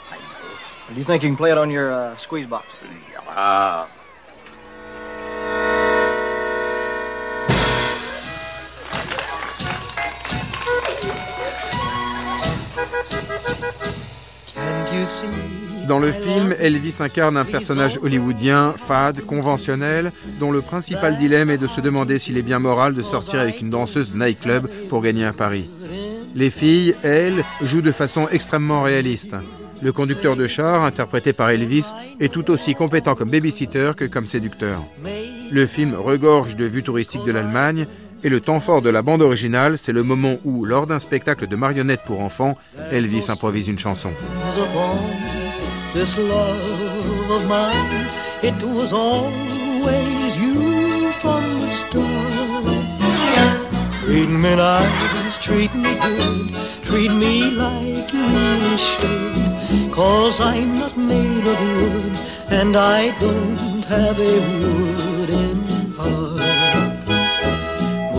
Do 0.93 0.95
you 0.95 1.05
think 1.05 1.23
you 1.23 1.31
can 1.31 1.37
play 1.37 1.51
it 1.51 1.59
on 1.59 1.71
your 1.71 1.91
uh, 1.93 2.17
squeeze 2.17 2.47
box? 2.47 2.67
Ah. 3.29 3.89
Dans 15.89 15.99
le 15.99 16.13
film, 16.13 16.55
Elvis 16.59 16.97
incarne 17.01 17.39
un 17.39 17.47
personnage 17.47 17.99
hollywoodien, 18.03 18.75
fade, 18.77 19.23
conventionnel, 19.23 20.13
dont 20.39 20.53
le 20.53 20.61
principal 20.61 21.17
dilemme 21.17 21.49
est 21.49 21.57
de 21.57 21.67
se 21.67 21.81
demander 21.81 22.19
s'il 22.19 22.37
est 22.37 22.43
bien 22.43 22.59
moral 22.59 22.95
de 22.95 23.03
sortir 23.03 23.41
avec 23.41 23.63
une 23.63 23.71
danseuse 23.71 24.13
de 24.13 24.19
nightclub 24.19 24.69
pour 24.91 25.01
gagner 25.01 25.25
un 25.25 25.33
pari. 25.33 25.71
Les 26.35 26.51
filles, 26.51 26.95
elles, 27.03 27.43
jouent 27.63 27.81
de 27.81 27.91
façon 27.91 28.29
extrêmement 28.31 28.83
réaliste. 28.83 29.35
Le 29.81 29.93
conducteur 29.93 30.37
de 30.37 30.47
char, 30.47 30.85
interprété 30.85 31.33
par 31.33 31.49
Elvis, 31.51 31.87
est 32.21 32.33
tout 32.33 32.51
aussi 32.51 32.75
compétent 32.75 33.15
comme 33.15 33.31
babysitter 33.31 33.93
que 33.97 34.05
comme 34.05 34.27
séducteur. 34.27 34.85
Le 35.51 35.67
film 35.67 35.95
regorge 35.95 36.57
de 36.57 36.67
vues 36.67 36.83
touristiques 36.83 37.25
de 37.25 37.33
l'Allemagne, 37.33 37.87
et 38.25 38.29
le 38.29 38.41
temps 38.41 38.61
fort 38.61 38.83
de 38.83 38.91
la 38.91 39.03
bande 39.03 39.23
originale, 39.23 39.79
c'est 39.79 39.93
le 39.93 40.03
moment 40.03 40.37
où, 40.45 40.65
lors 40.65 40.87
d'un 40.87 40.99
spectacle 40.99 41.47
de 41.47 41.57
marionnettes 41.57 42.03
pour 42.07 42.21
enfants, 42.21 42.57
Elvis 42.91 43.27
improvise 43.29 43.69
une 43.69 43.79
chanson. 43.79 44.11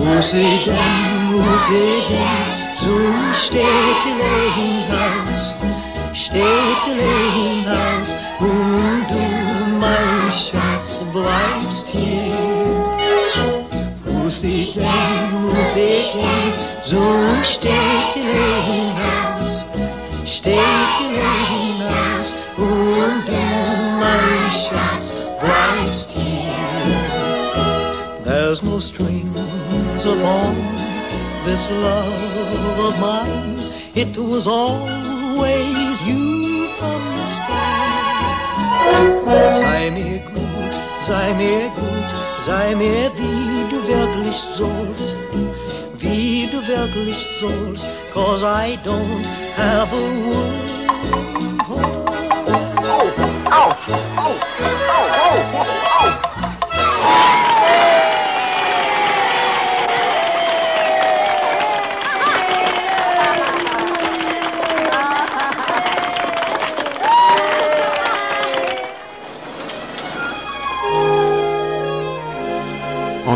Once 0.09 0.33
again, 0.33 1.37
once 1.37 1.67
so 2.79 2.95
stay 3.33 3.79
till 4.01 4.19
evening 4.19 4.81
house, 4.89 5.53
stay 6.13 6.59
till 6.83 6.99
evening 6.99 7.63
house, 7.63 8.11
und 8.41 9.07
du, 9.07 9.23
mein 9.79 10.31
Schatz, 10.31 11.05
bleibst 11.13 11.87
hier. 11.89 12.33
Once 14.07 14.43
again, 14.43 15.45
once 15.45 15.77
so 16.81 17.03
stay 17.43 17.87
till 18.11 18.27
evening 18.27 18.91
house, 19.05 19.63
stay 20.25 20.57
till 20.97 21.13
evening 21.13 21.81
house, 21.87 22.33
und 22.57 23.27
du, 23.27 23.45
mein 24.01 24.51
Schatz, 24.51 25.13
bleibst 25.39 26.11
hier. 26.11 26.49
There's 28.25 28.63
no 28.63 28.79
strings 28.79 29.58
upon 30.09 30.55
this 31.45 31.69
love 31.69 32.79
of 32.87 32.99
mine. 32.99 33.59
It 33.95 34.17
was 34.17 34.47
always 34.47 36.01
you 36.07 36.67
from 36.79 37.01
the 37.17 37.25
start. 37.25 37.99
Sei 39.61 39.91
mir 39.91 40.19
gut, 40.33 40.73
sei 40.99 41.33
mir 41.33 41.69
gut, 41.75 42.09
sei 42.39 42.75
mir 42.75 43.11
wie 43.17 43.69
du 43.69 43.77
wirklich 43.87 44.37
sollst. 44.57 45.15
Wie 45.99 46.47
du 46.51 46.65
wirklich 46.67 47.19
sollst, 47.39 47.87
cause 48.13 48.43
I 48.43 48.77
don't 48.83 49.25
have 49.55 49.93
a 49.93 50.05
word. 50.25 50.69
Oh, 51.71 51.85
oh, 52.07 52.25
oh, 52.87 53.13
oh, 53.51 53.75
oh, 54.17 54.17
oh. 54.17 54.39
oh. 56.01 56.28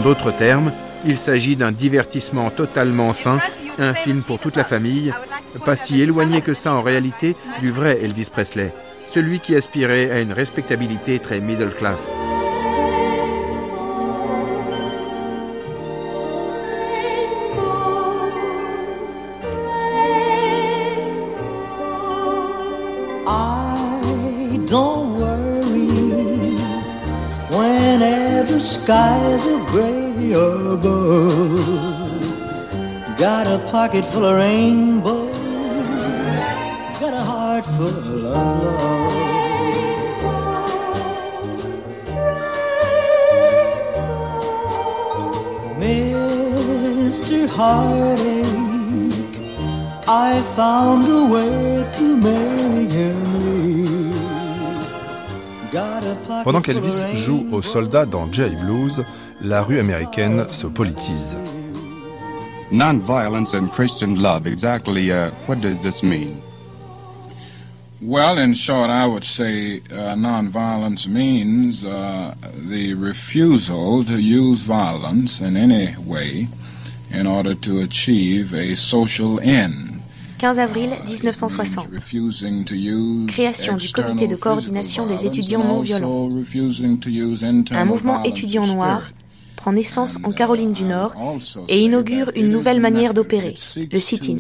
D'autres 0.04 0.32
termes, 0.32 0.72
il 1.06 1.18
s'agit 1.18 1.56
d'un 1.56 1.72
divertissement 1.72 2.50
totalement 2.50 3.14
sain, 3.14 3.40
un 3.80 3.94
film 3.94 4.22
pour 4.22 4.40
toute 4.40 4.58
la 4.58 4.66
famille, 4.66 5.14
pas 5.66 5.78
si 5.78 6.02
éloigné 6.02 6.42
que 6.42 6.54
ça 6.54 6.74
en 6.74 6.82
réalité 6.82 7.36
du 7.62 7.72
vrai 7.72 8.00
Elvis 8.04 8.30
Presley, 8.32 8.74
celui 9.14 9.40
qui 9.40 9.56
aspirait 9.56 10.12
à 10.12 10.20
une 10.20 10.34
respectabilité 10.34 11.20
très 11.20 11.40
middle 11.40 11.72
class. 11.72 12.12
Skies 28.84 29.46
are 29.48 29.66
gray 29.72 30.34
above. 30.34 30.84
Got 33.18 33.48
a 33.48 33.60
pocket 33.72 34.06
full 34.06 34.26
of 34.26 34.36
rainbows, 34.36 35.38
got 37.00 37.14
a 37.14 37.24
heart 37.32 37.66
full 37.66 37.88
of 37.88 38.08
love. 38.26 39.14
Mr. 45.80 47.48
Heartache, 47.48 49.38
I 50.08 50.42
found 50.58 51.04
a 51.08 51.24
way 51.34 51.88
to 51.98 52.18
make 52.18 52.92
him 52.92 53.33
Pendant 56.44 56.62
qu'Elvis 56.62 57.04
joue 57.26 57.48
aux 57.52 57.64
soldats 57.64 58.06
dans 58.06 58.32
J.I. 58.32 58.56
Blues, 58.64 59.04
la 59.42 59.64
rue 59.64 59.80
américaine 59.80 60.46
se 60.50 60.68
politise. 60.68 61.36
Nonviolence 62.72 63.56
and 63.56 63.70
Christian 63.72 64.22
love, 64.22 64.46
exactly 64.46 65.12
uh, 65.12 65.32
what 65.48 65.62
does 65.62 65.82
this 65.82 66.04
mean? 66.04 66.42
Well, 68.02 68.38
in 68.38 68.54
short, 68.54 68.92
I 68.92 69.08
would 69.08 69.24
say 69.24 69.82
uh, 69.90 70.16
nonviolence 70.16 71.08
means 71.08 71.84
uh, 71.84 72.36
the 72.70 72.94
refusal 72.94 74.04
to 74.06 74.20
use 74.20 74.60
violence 74.62 75.40
in 75.40 75.58
any 75.58 75.96
way 75.98 76.48
in 77.10 77.26
order 77.26 77.56
to 77.56 77.82
achieve 77.82 78.54
a 78.54 78.76
social 78.76 79.40
end. 79.40 79.93
15 80.38 80.60
avril 80.60 80.90
1960. 81.08 81.88
Refusing 81.92 82.66
to 82.66 82.76
use 82.76 83.28
Création 83.28 83.78
du 83.78 83.92
comité 83.92 84.28
de 84.28 84.36
coordination 84.36 85.06
des 85.06 85.26
étudiants 85.26 85.64
non 85.64 85.80
violents. 85.80 86.30
Un 87.72 87.86
mouvement 87.86 88.24
étudiant 88.24 88.68
noir 88.68 89.12
prend 89.56 89.72
naissance 89.72 90.20
en 90.24 90.32
Caroline 90.32 90.74
du 90.74 90.84
Nord 90.84 91.16
et 91.70 91.82
inaugure 91.82 92.32
une 92.36 92.50
nouvelle 92.50 92.82
manière 92.82 93.14
d'opérer, 93.14 93.56
le 93.92 94.00
sit-in. 94.00 94.38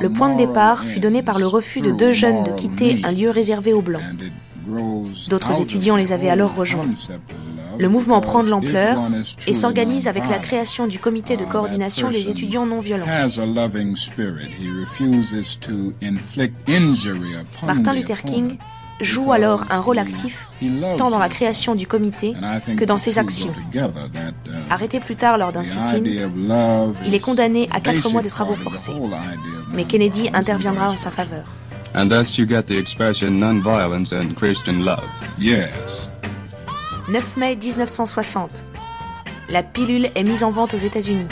Le 0.00 0.10
point 0.10 0.32
de 0.32 0.38
départ 0.38 0.84
fut 0.84 1.00
donné 1.00 1.22
par 1.22 1.38
le 1.38 1.46
refus 1.46 1.80
de 1.80 1.90
deux 1.90 2.12
jeunes 2.12 2.42
de 2.44 2.52
quitter 2.52 3.00
un 3.04 3.12
lieu 3.12 3.30
réservé 3.30 3.72
aux 3.72 3.82
Blancs. 3.82 4.02
D'autres 5.28 5.60
étudiants 5.60 5.96
les 5.96 6.12
avaient 6.12 6.30
alors 6.30 6.54
rejoints. 6.54 6.88
Le 7.78 7.88
mouvement 7.88 8.20
prend 8.20 8.42
de 8.42 8.48
l'ampleur 8.48 8.98
et 9.46 9.54
s'organise 9.54 10.08
avec 10.08 10.28
la 10.28 10.38
création 10.38 10.86
du 10.86 10.98
comité 10.98 11.36
de 11.36 11.44
coordination 11.44 12.10
des 12.10 12.28
étudiants 12.28 12.66
non 12.66 12.80
violents. 12.80 13.06
Martin 17.62 17.92
the 17.92 17.96
Luther. 17.96 18.22
King 18.22 18.58
joue 19.00 19.32
alors 19.32 19.64
un 19.70 19.80
rôle 19.80 19.98
actif 19.98 20.48
tant 20.96 21.10
dans 21.10 21.18
la 21.18 21.28
création 21.28 21.74
du 21.74 21.86
comité 21.86 22.34
que 22.76 22.84
dans 22.84 22.96
ses 22.96 23.18
actions. 23.18 23.52
uh, 23.74 23.80
Arrêté 24.70 25.00
plus 25.00 25.16
tard 25.16 25.38
lors 25.38 25.52
d'un 25.52 25.64
sit-in, 25.64 26.02
il 27.04 27.14
est 27.14 27.20
condamné 27.20 27.68
à 27.72 27.80
quatre 27.80 28.10
mois 28.10 28.22
de 28.22 28.28
travaux 28.28 28.54
forcés. 28.54 28.92
Mais 29.72 29.84
Kennedy 29.84 30.30
interviendra 30.32 30.90
en 30.90 30.96
sa 30.96 31.10
faveur. 31.10 31.44
And 31.96 32.08
thus 32.08 32.36
you 32.36 32.44
get 32.44 32.64
the 32.64 32.72
expression 32.76 33.30
nonviolence 33.38 34.12
and 34.12 34.34
Christian 34.34 34.84
love. 34.84 35.04
Yes. 35.38 35.74
9 37.08 37.36
mai 37.36 37.56
1960. 37.56 38.62
La 39.48 39.62
pilule 39.62 40.10
est 40.14 40.22
mise 40.22 40.42
en 40.42 40.50
vente 40.50 40.74
aux 40.74 40.78
États-Unis. 40.78 41.28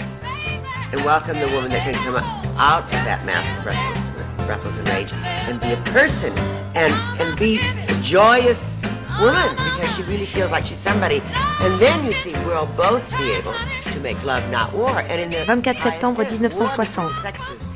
and 0.92 1.02
welcome 1.04 1.38
the 1.40 1.48
woman 1.54 1.70
that 1.70 1.82
can 1.84 1.94
come 2.04 2.16
out 2.58 2.84
of 2.84 3.04
that 3.06 3.24
mask 3.24 3.48
of 3.56 3.64
breathless, 3.64 4.46
breathless 4.46 4.76
and 4.76 4.88
rage 4.88 5.12
and 5.48 5.58
be 5.60 5.72
a 5.72 5.80
person 5.92 6.30
and 6.74 6.92
and 7.18 7.38
be 7.38 7.58
a 7.88 8.02
joyous 8.02 8.82
woman 9.18 9.56
because 9.56 9.96
she 9.96 10.02
really 10.02 10.26
feels 10.26 10.50
like 10.50 10.66
she's 10.66 10.78
somebody. 10.78 11.22
And 11.62 11.80
then 11.80 12.04
you 12.04 12.12
see 12.12 12.32
we'll 12.44 12.66
both 12.76 13.10
be 13.16 13.32
able 13.32 13.54
to 13.54 14.00
make 14.00 14.22
love, 14.22 14.44
not 14.50 14.72
war. 14.74 15.00
And 15.08 15.20
in 15.20 15.30
the 15.30 15.44
24 15.46 15.74
septembre 15.80 16.24
1960. 16.24 17.71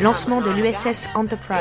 Lancement 0.00 0.40
de 0.40 0.50
l'USS 0.50 1.08
Enterprise, 1.14 1.60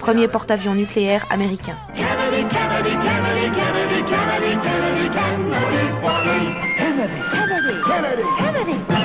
premier 0.00 0.28
porte-avions 0.28 0.74
nucléaire 0.74 1.24
américain. 1.30 1.74
Kennedy, 1.94 2.44
Kennedy, 2.48 2.90
Kennedy, 2.90 3.46
Kennedy, 3.54 4.02
Kennedy, 4.10 4.56
Kennedy, 4.62 5.08
Kennedy 5.14 5.86
for 6.00 6.24
me. 6.24 6.38
Kennedy, 6.76 7.20
Kennedy, 7.32 7.74
Kennedy, 7.86 8.22
Kennedy. 8.38 8.96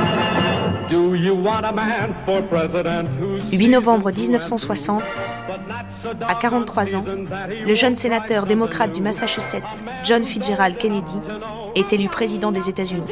Do 0.89 1.15
you 1.15 1.33
want 1.33 1.63
a 1.63 1.71
man 1.71 2.13
for 2.25 2.41
president 2.49 3.07
who's 3.19 3.43
8 3.51 3.69
novembre 3.69 4.11
1960, 4.11 5.03
à 6.27 6.35
43 6.35 6.95
ans, 6.97 7.05
le 7.65 7.73
jeune 7.75 7.95
sénateur 7.95 8.45
démocrate 8.45 8.91
du 8.91 9.01
Massachusetts, 9.01 9.83
John 10.03 10.23
Fitzgerald 10.25 10.77
Kennedy, 10.77 11.15
est 11.75 11.93
élu 11.93 12.09
président 12.09 12.51
des 12.51 12.67
États-Unis. 12.67 13.07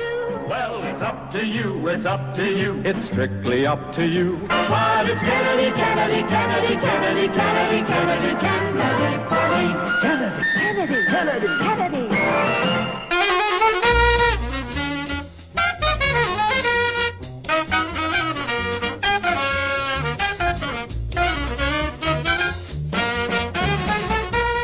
It's 1.00 1.08
up 1.08 1.32
to 1.32 1.46
you, 1.46 1.88
it's 1.88 2.06
up 2.06 2.36
to 2.36 2.44
you, 2.44 2.82
it's 2.84 3.06
strictly 3.08 3.66
up 3.66 3.96
to 3.96 4.06
you. 4.06 4.38
Well, 4.50 5.08
it's 5.08 5.22
Kennedy, 5.22 5.72
Kennedy, 5.72 6.24
Kennedy, 6.28 6.76
Kennedy, 6.76 7.30
Kennedy, 7.30 7.86
Kennedy, 7.88 8.36
Kennedy 8.36 9.16
for 9.30 9.48
me. 9.56 9.64
Kennedy, 10.02 10.44
Kennedy, 10.60 11.00
Kennedy, 11.08 11.48
Kennedy. 11.64 12.04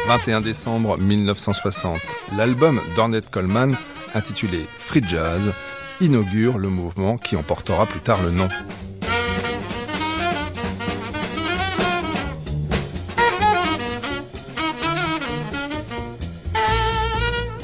«21 0.08 0.42
décembre 0.42 0.98
1960, 0.98 2.02
l'album 2.38 2.82
d'Ornette 2.98 3.30
Coleman, 3.30 3.78
intitulé 4.14 4.68
Free 4.78 5.02
Jazz, 5.02 5.54
inaugure 6.02 6.58
le 6.58 6.70
mouvement 6.70 7.18
qui 7.18 7.36
en 7.36 7.43
portera 7.43 7.86
plus 7.86 8.00
tard 8.00 8.22
le 8.24 8.32
nom. 8.32 8.50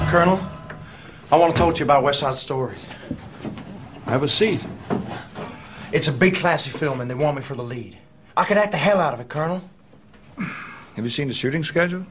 Colonel, 0.08 0.38
I 1.30 1.36
want 1.36 1.54
to 1.54 1.58
talk 1.58 1.74
to 1.76 1.78
you 1.78 1.84
about 1.84 2.04
West 2.04 2.20
Side 2.20 2.36
Story. 2.36 2.76
Have 4.06 4.22
a 4.22 4.28
seat. 4.28 4.60
It's 5.90 6.08
a 6.08 6.12
big, 6.12 6.34
classy 6.34 6.70
film, 6.70 7.00
and 7.00 7.10
they 7.10 7.14
want 7.14 7.36
me 7.36 7.42
for 7.42 7.54
the 7.54 7.62
lead. 7.62 7.96
I 8.36 8.44
could 8.44 8.58
act 8.58 8.72
the 8.72 8.78
hell 8.78 9.00
out 9.00 9.14
of 9.14 9.20
it, 9.20 9.28
Colonel. 9.30 9.62
Have 10.36 11.04
you 11.04 11.10
seen 11.10 11.28
the 11.28 11.34
shooting 11.34 11.62
schedule? 11.62 12.04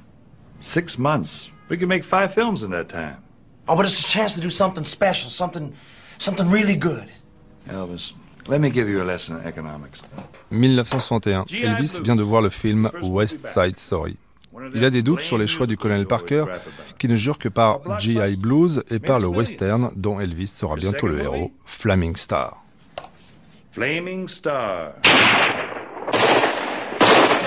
Six 0.60 0.98
months. 0.98 1.52
We 1.70 1.78
could 1.78 1.90
make 1.90 2.04
five 2.04 2.34
films 2.34 2.64
in 2.64 2.72
that 2.72 2.90
time. 2.90 3.24
Oh, 3.68 3.76
but 3.76 3.86
it's 3.86 4.00
a 4.00 4.04
chance 4.04 4.34
to 4.34 4.42
do 4.42 4.50
something 4.50 4.84
special, 4.84 5.30
something, 5.30 5.74
something 6.22 6.50
really 6.50 6.76
good. 6.76 7.08
Elvis, 7.70 8.14
let 8.48 8.60
me 8.60 8.70
give 8.70 8.90
you 8.90 9.02
a 9.02 9.06
lesson 9.06 9.38
in 9.38 9.48
economics. 9.48 10.02
1961, 10.52 11.46
Elvis 11.52 12.00
vient 12.04 12.16
de 12.16 12.24
voir 12.24 12.42
le 12.42 12.50
film 12.50 12.90
West 13.02 13.48
Side 13.48 13.78
Story. 13.78 14.18
Il 14.76 14.84
a 14.84 14.90
des 14.90 15.02
doutes 15.02 15.22
sur 15.22 15.38
les 15.38 15.48
choix 15.48 15.66
du 15.66 15.78
colonel 15.78 16.06
Parker, 16.06 16.46
qui 17.00 17.08
ne 17.08 17.16
jure 17.16 17.40
que 17.40 17.50
par 17.50 18.00
G.I. 18.00 18.36
Blues 18.36 18.84
et 18.92 19.00
par 19.00 19.20
le 19.20 19.28
western 19.28 19.92
dont 19.96 20.20
Elvis 20.20 20.48
sera 20.48 20.76
bientôt 20.76 21.08
le 21.08 21.22
héros, 21.22 21.52
Flaming 21.66 22.16
Star. 22.16 22.64
Flaming 23.72 24.28
Star. 24.28 24.94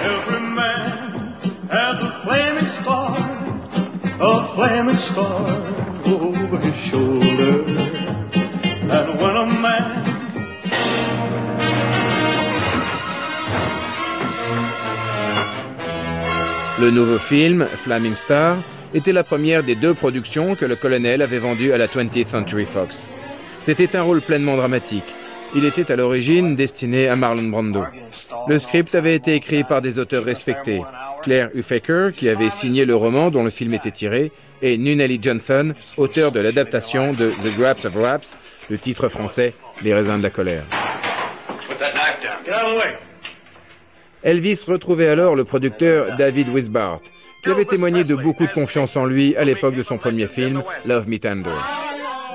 Every 0.05 0.41
man 0.41 1.37
has 1.71 1.97
a 1.99 2.23
flaming 2.25 2.69
star, 2.83 3.17
a 4.21 4.55
flaming 4.55 4.99
star 4.99 6.05
over 6.05 6.59
his 6.59 6.77
shoulder. 6.91 8.14
Le 16.79 16.91
nouveau 16.91 17.19
film, 17.19 17.67
Flaming 17.73 18.17
Star, 18.17 18.59
était 18.93 19.13
la 19.13 19.25
première 19.25 19.63
des 19.63 19.75
deux 19.75 19.95
productions 19.95 20.55
que 20.55 20.65
le 20.65 20.77
colonel 20.77 21.23
avait 21.23 21.39
vendues 21.39 21.73
à 21.73 21.79
la 21.79 21.87
20th 21.87 22.27
Century 22.27 22.67
Fox. 22.67 23.09
C'était 23.61 23.97
un 23.97 24.03
rôle 24.03 24.21
pleinement 24.21 24.57
dramatique. 24.57 25.15
Il 25.55 25.65
était 25.65 25.91
à 25.91 25.97
l'origine 25.97 26.57
destiné 26.57 27.09
à 27.09 27.17
Marlon 27.17 27.49
Brando. 27.49 27.85
Le 28.49 28.59
script 28.59 28.95
avait 28.95 29.15
été 29.15 29.35
écrit 29.35 29.65
par 29.65 29.81
des 29.83 29.99
auteurs 29.99 30.25
respectés. 30.25 30.83
Claire 31.25 31.49
Huffaker, 31.55 32.13
qui 32.15 32.29
avait 32.29 32.51
signé 32.51 32.85
le 32.85 32.95
roman 32.95 33.31
dont 33.31 33.45
le 33.45 33.51
film 33.51 33.73
était 33.73 33.91
tiré, 33.91 34.31
et 34.61 34.77
Nunnally 34.77 35.19
Johnson, 35.21 35.73
auteur 35.97 36.33
de 36.33 36.41
l'adaptation 36.41 37.15
de 37.15 37.31
The 37.31 37.57
Grapes 37.57 37.87
of 37.87 37.95
Raps, 37.97 38.37
le 38.69 38.77
titre 38.77 39.09
français 39.09 39.55
Les 39.83 39.95
raisins 39.95 40.19
de 40.19 40.23
la 40.23 40.29
colère. 40.29 40.65
Elvis 44.23 44.65
retrouvait 44.67 45.09
alors 45.09 45.35
le 45.35 45.45
producteur 45.45 46.15
David 46.19 46.51
Wisbart, 46.51 47.01
qui 47.43 47.49
avait 47.49 47.65
témoigné 47.65 48.05
de 48.05 48.15
beaucoup 48.15 48.47
de 48.47 48.53
confiance 48.53 48.95
en 48.95 49.07
lui 49.07 49.35
à 49.37 49.45
l'époque 49.45 49.77
de 49.77 49.83
son 49.83 49.97
premier 49.97 50.27
film, 50.27 50.63
Love 50.85 51.09
Me 51.09 51.19
Tender. 51.19 51.57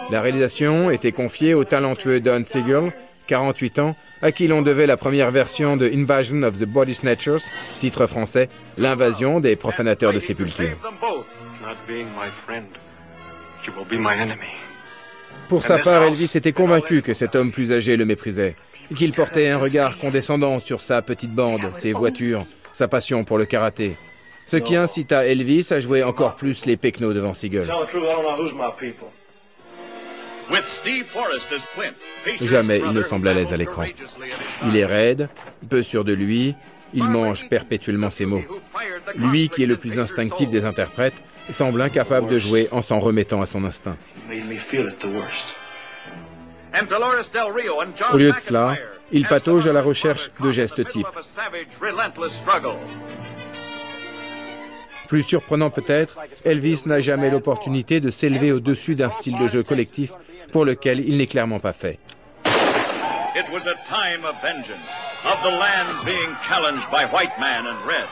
La 0.10 0.22
réalisation 0.22 0.90
était 0.90 1.12
confiée 1.12 1.54
au 1.54 1.64
talentueux 1.64 2.20
Don 2.22 2.44
Siegel, 2.44 2.92
48 3.30 3.80
ans, 3.80 3.96
à 4.24 4.32
qui 4.32 4.48
l'on 4.48 4.64
devait 4.64 4.88
la 4.88 4.98
première 4.98 5.30
version 5.30 5.78
de 5.78 5.88
Invasion 5.88 6.42
of 6.42 6.58
the 6.58 6.66
Body 6.66 6.96
Snatchers, 6.96 7.52
titre 7.80 8.08
français, 8.08 8.50
L'invasion 8.78 9.40
des 9.40 9.56
profanateurs 9.56 10.14
de 10.14 10.20
sépultures. 10.20 10.78
Pour 15.48 15.64
sa 15.64 15.78
part, 15.78 16.04
Elvis 16.04 16.32
était 16.36 16.54
convaincu 16.54 17.02
que 17.04 17.14
cet 17.14 17.36
homme 17.36 17.52
plus 17.52 17.72
âgé 17.72 17.98
le 17.98 18.06
méprisait, 18.06 18.56
qu'il 18.96 19.14
portait 19.14 19.50
un 19.50 19.58
regard 19.58 20.00
condescendant 20.00 20.60
sur 20.60 20.82
sa 20.82 21.04
petite 21.04 21.34
bande, 21.34 21.62
ses 21.74 21.94
voitures, 21.94 22.46
sa 22.74 22.88
passion 22.88 23.24
pour 23.24 23.38
le 23.38 23.46
karaté. 23.46 23.96
Ce 24.48 24.58
qui 24.58 24.76
incita 24.76 25.28
Elvis 25.28 25.68
à 25.70 25.80
jouer 25.80 26.02
encore 26.02 26.36
plus 26.36 26.66
les 26.66 26.78
pecnos 26.78 27.14
devant 27.14 27.36
Siegel. 27.36 27.70
Jamais 32.41 32.80
il 32.80 32.91
ne 32.91 33.04
semble 33.04 33.28
à 33.28 33.34
l'aise 33.34 33.54
à 33.54 33.58
l'écran. 33.58 33.84
Il 34.66 34.78
est 34.78 34.86
raide, 34.86 35.30
peu 35.70 35.84
sûr 35.84 36.04
de 36.04 36.14
lui, 36.14 36.56
il 36.93 37.08
mange 37.08 37.47
perpétuellement 37.50 38.10
ses 38.10 38.26
mots. 38.26 38.43
Lui, 39.16 39.50
qui 39.50 39.64
est 39.64 39.68
le 39.68 39.78
plus 39.78 40.00
instinctif 40.00 40.50
des 40.50 40.66
interprètes, 40.66 41.22
semble 41.50 41.82
incapable 41.82 42.28
de 42.28 42.39
jouer 42.39 42.68
en 42.72 42.82
s'en 42.82 43.00
remettant 43.00 43.41
à 43.41 43.45
son 43.45 43.64
instinct. 43.66 43.97
Au 48.14 48.18
lieu 48.18 48.32
de 48.32 48.38
cela, 48.38 48.76
il 49.12 49.28
patauge 49.28 49.68
à 49.68 49.74
la 49.74 49.82
recherche 49.82 50.30
de 50.39 50.52
gestes 50.52 50.88
types. 50.88 51.08
Plus 55.08 55.24
surprenant 55.24 55.72
peut-être, 55.72 56.20
Elvis 56.45 56.84
n'a 56.86 57.02
jamais 57.02 57.32
l'opportunité 57.32 58.00
de 58.00 58.12
s'élever 58.12 58.52
au-dessus 58.52 58.93
d'un 58.93 59.10
style 59.10 59.39
de 59.39 59.47
jeu 59.47 59.64
collectif 59.64 60.12
pour 60.52 60.66
lequel 60.66 61.00
il 61.08 61.18
n'est 61.18 61.26
clairement 61.26 61.60
pas 61.60 61.74
fait. 61.74 62.00
It 63.36 63.45
was 63.54 63.68
a 63.68 63.76
time 63.88 64.26
of 64.26 64.36
vengeance, 64.41 64.89
of 65.24 65.38
the 65.43 65.52
land 65.52 66.04
being 66.06 66.36
challenged 66.41 66.89
by 66.91 67.06
white 67.06 67.38
man 67.39 67.68
and 67.68 67.78
red. 67.88 68.08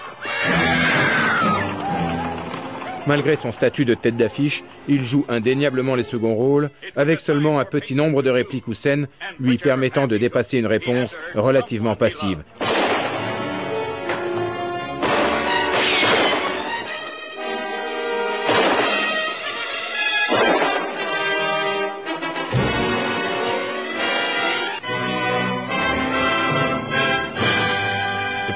Malgré 3.07 3.37
son 3.37 3.53
statut 3.53 3.85
de 3.85 3.93
tête 3.93 4.17
d'affiche, 4.17 4.63
il 4.89 5.05
joue 5.05 5.25
indéniablement 5.29 5.95
les 5.95 6.03
seconds 6.03 6.35
rôles, 6.35 6.69
avec 6.97 7.21
seulement 7.21 7.57
un 7.57 7.63
petit 7.63 7.95
nombre 7.95 8.21
de 8.21 8.29
répliques 8.29 8.67
ou 8.67 8.73
scènes 8.73 9.07
lui 9.39 9.57
permettant 9.57 10.07
de 10.07 10.17
dépasser 10.17 10.59
une 10.59 10.67
réponse 10.67 11.17
relativement 11.33 11.95
passive. 11.95 12.43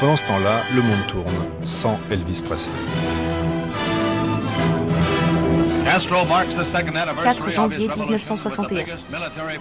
Pendant 0.02 0.16
ce 0.16 0.26
temps-là, 0.26 0.64
le 0.74 0.82
monde 0.82 1.06
tourne, 1.08 1.46
sans 1.64 2.00
Elvis 2.10 2.42
Presley. 2.44 2.74
4 7.24 7.52
janvier 7.52 7.88
1961. 7.88 8.84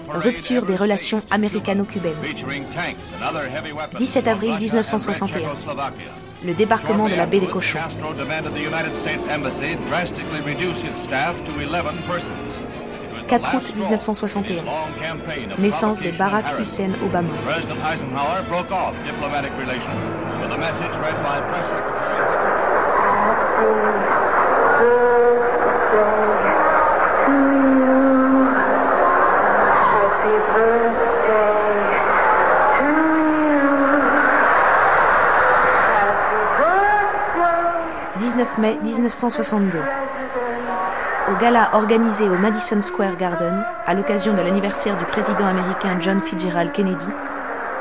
Rupture 0.09 0.65
des 0.65 0.75
relations 0.75 1.21
américano-cubaines. 1.29 2.17
17 3.97 4.27
avril 4.27 4.55
1961. 4.55 5.41
Le 6.43 6.53
débarquement 6.55 7.07
de 7.07 7.13
la 7.13 7.27
baie 7.27 7.39
des 7.39 7.47
cochons. 7.47 7.77
4 13.31 13.55
août 13.55 13.73
1961. 13.77 14.43
Naissance 15.57 16.01
de 16.01 16.11
Barack 16.11 16.59
Hussein 16.59 16.91
Obama. 17.01 17.29
«19 38.19 38.57
mai 38.57 38.77
1962. 38.83 39.79
Gala 41.41 41.71
organisé 41.73 42.29
au 42.29 42.37
Madison 42.37 42.79
Square 42.81 43.17
Garden, 43.17 43.65
à 43.87 43.95
l'occasion 43.95 44.35
de 44.35 44.41
l'anniversaire 44.41 44.95
du 44.95 45.05
président 45.05 45.47
américain 45.47 45.97
John 45.99 46.21
Fitzgerald 46.21 46.71
Kennedy, 46.71 47.03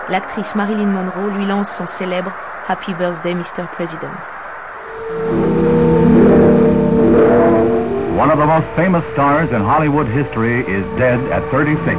l'actrice 0.08 0.54
Marilyn 0.54 0.86
Monroe 0.86 1.30
lui 1.36 1.44
lance 1.44 1.70
son 1.70 1.86
célèbre 1.86 2.32
Happy 2.68 2.94
Birthday, 2.94 3.34
Mr. 3.34 3.66
President. 3.72 4.16
One 8.18 8.30
of 8.30 8.38
the 8.38 8.46
most 8.46 8.66
famous 8.76 9.04
stars 9.12 9.50
in 9.52 9.60
Hollywood 9.60 10.06
history 10.08 10.60
is 10.60 10.84
dead 10.96 11.20
at 11.30 11.42
36. 11.50 11.98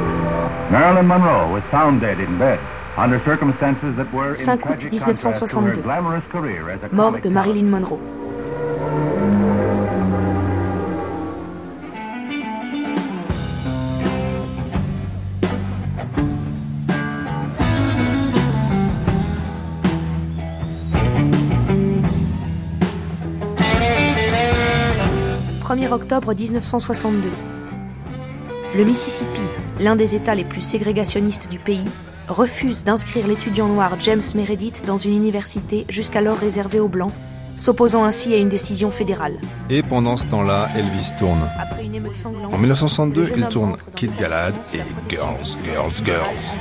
Marilyn 0.72 1.06
Monroe 1.06 1.52
was 1.52 1.62
found 1.70 2.00
dead 2.00 2.18
in 2.18 2.38
bed. 2.38 2.58
Under 2.96 3.20
circumstances 3.24 3.94
that 3.94 4.12
were 4.12 4.30
in 4.30 4.34
5 4.34 4.58
août 4.58 4.78
tragic 4.78 4.90
contrast 4.90 5.38
to 5.38 5.60
her 5.60 5.70
1962. 5.70 5.82
glamorous 5.82 6.24
career 6.32 6.70
as 6.70 6.82
a 6.82 6.88
Mort 6.92 7.22
de 7.22 7.30
Marilyn 7.30 7.70
Monroe. 7.70 8.00
«1er 25.72 25.90
octobre 25.90 26.34
1962. 26.34 27.30
Le 28.76 28.84
Mississippi, 28.84 29.40
l'un 29.80 29.96
des 29.96 30.14
États 30.14 30.34
les 30.34 30.44
plus 30.44 30.60
ségrégationnistes 30.60 31.48
du 31.48 31.58
pays, 31.58 31.88
refuse 32.28 32.84
d'inscrire 32.84 33.26
l'étudiant 33.26 33.68
noir 33.68 33.98
James 34.00 34.20
Meredith 34.34 34.82
dans 34.86 34.98
une 34.98 35.16
université 35.16 35.86
jusqu'alors 35.88 36.36
réservée 36.36 36.78
aux 36.78 36.88
Blancs, 36.88 37.12
s'opposant 37.56 38.04
ainsi 38.04 38.34
à 38.34 38.36
une 38.36 38.50
décision 38.50 38.90
fédérale. 38.90 39.40
Et 39.70 39.82
pendant 39.82 40.18
ce 40.18 40.26
temps-là, 40.26 40.68
Elvis 40.76 41.12
tourne. 41.18 41.40
Après 41.58 41.86
une 41.86 41.94
émeute 41.94 42.16
sanglante, 42.16 42.52
En 42.52 42.58
1962, 42.58 43.20
le 43.22 43.26
jeune 43.28 43.38
il 43.38 43.46
tourne 43.46 43.76
Kid 43.96 44.14
Galad 44.18 44.54
et 44.74 44.80
Girls, 45.08 45.56
Girls, 45.64 46.04
Girls. 46.04 46.52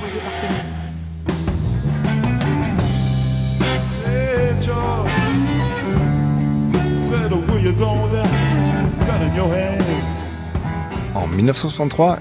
Hey, 4.07 4.21
En 11.15 11.27
1963, 11.27 12.19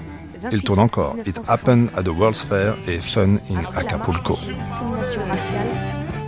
il 0.51 0.61
tourne 0.63 0.79
encore 0.79 1.15
It 1.25 1.39
Happened 1.47 1.89
at 1.95 2.03
the 2.03 2.09
World's 2.09 2.41
Fair 2.41 2.75
et 2.87 2.99
Fun 2.99 3.37
in 3.49 3.59
Acapulco. 3.75 4.37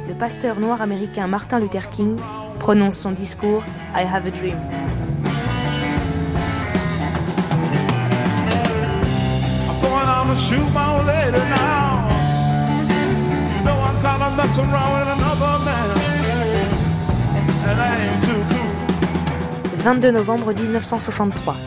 le 0.07 0.13
pasteur 0.13 0.59
noir 0.59 0.81
américain 0.81 1.27
Martin 1.27 1.59
Luther 1.59 1.87
King 1.89 2.15
prononce 2.59 2.95
son 2.97 3.11
discours 3.11 3.63
I 3.95 4.03
Have 4.03 4.25
a 4.27 4.31
Dream. 4.31 4.57
I'm 9.67 9.81
going 9.81 10.09
on 10.09 10.27
to 10.27 10.35
shoot 10.35 10.73
my 10.73 10.85
old 10.93 11.05
lady 11.05 11.37
now. 11.49 12.07
You 13.57 13.65
know 13.65 13.77
I'm 13.79 14.01
kind 14.01 14.21
of 14.23 14.35
messing 14.37 14.65
around 14.65 14.99
with 14.99 15.09
another 15.17 15.59
man. 15.65 15.89
And 17.65 17.79
I 17.79 17.83
ain't 18.03 18.13
too 18.13 18.19
cool. 18.21 18.22
22 19.83 20.11
novembre 20.11 20.53
1963. 20.53 21.57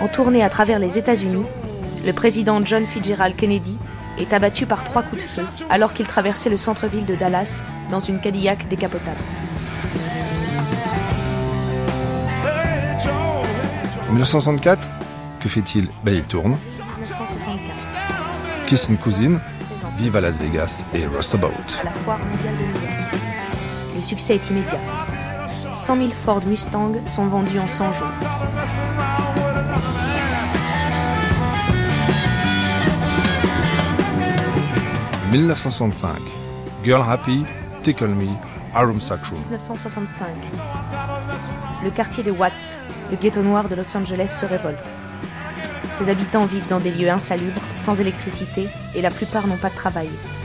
En 0.00 0.08
tournée 0.08 0.42
à 0.42 0.48
travers 0.48 0.78
les 0.78 0.96
États-Unis, 0.96 1.44
le 2.06 2.12
président 2.14 2.64
John 2.64 2.86
Fitzgerald 2.86 3.36
Kennedy 3.36 3.76
est 4.18 4.32
abattu 4.32 4.64
par 4.64 4.84
trois 4.84 5.02
coups 5.02 5.22
de 5.22 5.26
feu 5.28 5.42
alors 5.68 5.92
qu'il 5.92 6.06
traversait 6.06 6.48
le 6.48 6.56
centre-ville 6.56 7.04
de 7.04 7.14
Dallas 7.14 7.62
dans 7.90 8.00
une 8.00 8.20
Cadillac 8.20 8.66
décapotable. 8.68 9.20
En 14.08 14.12
1964, 14.12 14.88
que 15.40 15.48
fait-il? 15.50 15.88
Ben 16.02 16.14
il 16.14 16.22
tourne. 16.24 16.56
1964, 16.78 18.66
Kissing 18.66 18.96
Cousine, 18.96 19.40
Vive 19.98 20.16
à 20.16 20.22
Las 20.22 20.38
Vegas 20.38 20.86
et 20.94 21.04
Rustabout. 21.06 21.48
à 21.80 21.84
la 21.84 21.90
foire 21.90 22.18
mondiale 22.18 22.54
de 22.56 22.64
New 22.64 22.82
York. 22.82 23.14
Le 23.96 24.02
succès 24.02 24.36
est 24.36 24.50
immédiat. 24.50 24.78
100 25.80 25.96
000 25.96 26.10
Ford 26.10 26.42
Mustang 26.46 26.92
sont 27.08 27.26
vendus 27.26 27.58
en 27.58 27.66
100 27.66 27.84
jours. 27.94 28.06
En 35.24 35.30
1965, 35.32 36.10
Girl 36.84 37.02
Happy, 37.08 37.44
Tickle 37.82 38.08
Me, 38.08 38.26
Arum 38.74 39.00
Sacrum. 39.00 39.38
1965. 39.38 40.28
Le 41.82 41.90
quartier 41.90 42.22
de 42.24 42.30
Watts, 42.30 42.78
le 43.10 43.16
ghetto 43.16 43.40
noir 43.40 43.66
de 43.68 43.74
Los 43.74 43.96
Angeles, 43.96 44.28
se 44.28 44.44
révolte. 44.44 44.78
Ses 45.90 46.10
habitants 46.10 46.44
vivent 46.44 46.68
dans 46.68 46.80
des 46.80 46.90
lieux 46.90 47.10
insalubres, 47.10 47.60
sans 47.74 47.98
électricité, 48.00 48.68
et 48.94 49.00
la 49.00 49.10
plupart 49.10 49.46
n'ont 49.46 49.56
pas 49.56 49.70
de 49.70 49.76
travail.« 49.76 50.10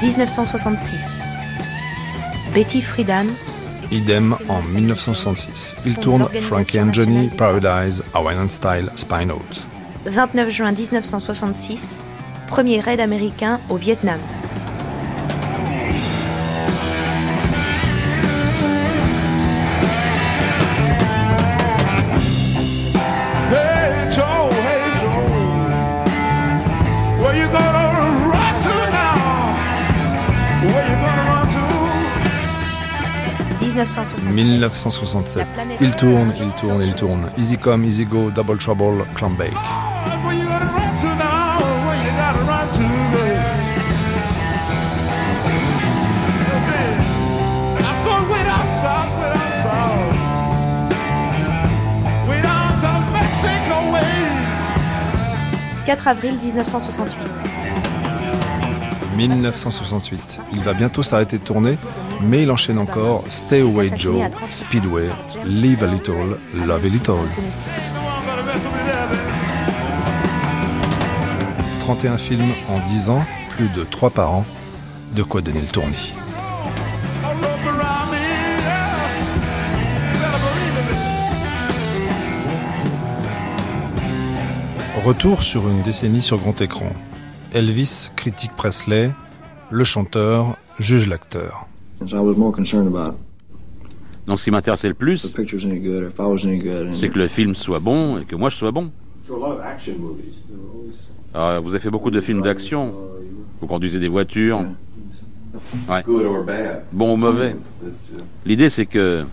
1966. 0.00 1.20
Betty 2.54 2.80
Friedan, 2.80 3.26
Idem 3.90 4.36
en 4.48 4.62
1966. 4.62 5.76
Il 5.84 5.96
tourne 5.96 6.28
Frankie 6.40 6.78
and 6.78 6.92
Johnny, 6.92 7.28
Paradise, 7.28 8.02
Hawaiian 8.14 8.48
Style, 8.48 8.90
Spy 8.96 9.26
Note. 9.26 9.60
29 10.06 10.48
juin 10.48 10.68
1966, 10.68 11.98
premier 12.48 12.80
raid 12.80 13.00
américain 13.00 13.60
au 13.68 13.76
Vietnam. 13.76 14.18
1967. 33.90 34.32
1967. 34.32 35.46
Il 35.80 35.94
tourne, 35.96 36.32
il 36.38 36.52
tourne, 36.52 36.82
il 36.82 36.94
tourne. 36.94 37.30
Easy 37.36 37.56
come, 37.56 37.84
easy 37.84 38.04
go, 38.04 38.30
double 38.30 38.56
trouble, 38.56 39.04
way. 39.36 39.50
4 55.86 56.06
avril 56.06 56.38
1968. 56.38 57.49
1968. 59.28 60.40
Il 60.52 60.60
va 60.60 60.72
bientôt 60.72 61.02
s'arrêter 61.02 61.38
de 61.38 61.44
tourner, 61.44 61.76
mais 62.22 62.42
il 62.42 62.50
enchaîne 62.50 62.78
encore 62.78 63.24
Stay 63.28 63.60
Away 63.60 63.90
Joe, 63.96 64.30
Speedway, 64.50 65.08
Live 65.44 65.84
a 65.84 65.86
Little, 65.86 66.38
Love 66.66 66.84
a 66.84 66.88
Little. 66.88 67.14
31 71.80 72.18
films 72.18 72.52
en 72.68 72.78
10 72.86 73.10
ans, 73.10 73.24
plus 73.50 73.68
de 73.68 73.84
3 73.84 74.10
par 74.10 74.32
an, 74.32 74.46
de 75.14 75.22
quoi 75.22 75.42
donner 75.42 75.60
le 75.60 75.66
tournis? 75.66 76.12
Retour 85.04 85.42
sur 85.42 85.66
une 85.68 85.82
décennie 85.82 86.22
sur 86.22 86.38
grand 86.38 86.60
écran. 86.60 86.92
Elvis 87.52 88.10
critique 88.16 88.52
Presley, 88.56 89.10
le 89.70 89.84
chanteur 89.84 90.56
juge 90.78 91.08
l'acteur. 91.08 91.66
Donc 94.26 94.38
ce 94.38 94.44
qui 94.44 94.50
m'intéressait 94.50 94.88
le 94.88 94.94
plus, 94.94 95.32
c'est 96.92 97.08
que 97.08 97.18
le 97.18 97.28
film 97.28 97.54
soit 97.54 97.80
bon 97.80 98.18
et 98.18 98.24
que 98.24 98.36
moi 98.36 98.48
je 98.48 98.56
sois 98.56 98.70
bon. 98.70 98.90
Alors, 101.32 101.62
vous 101.62 101.70
avez 101.70 101.80
fait 101.80 101.90
beaucoup 101.90 102.10
de 102.10 102.20
films 102.20 102.42
d'action. 102.42 102.94
Vous 103.60 103.66
conduisez 103.66 103.98
des 103.98 104.08
voitures. 104.08 104.64
Ouais. 105.88 106.04
Bon 106.92 107.14
ou 107.14 107.16
mauvais. 107.16 107.56
L'idée 108.46 108.70
c'est 108.70 108.86
que 108.86 109.24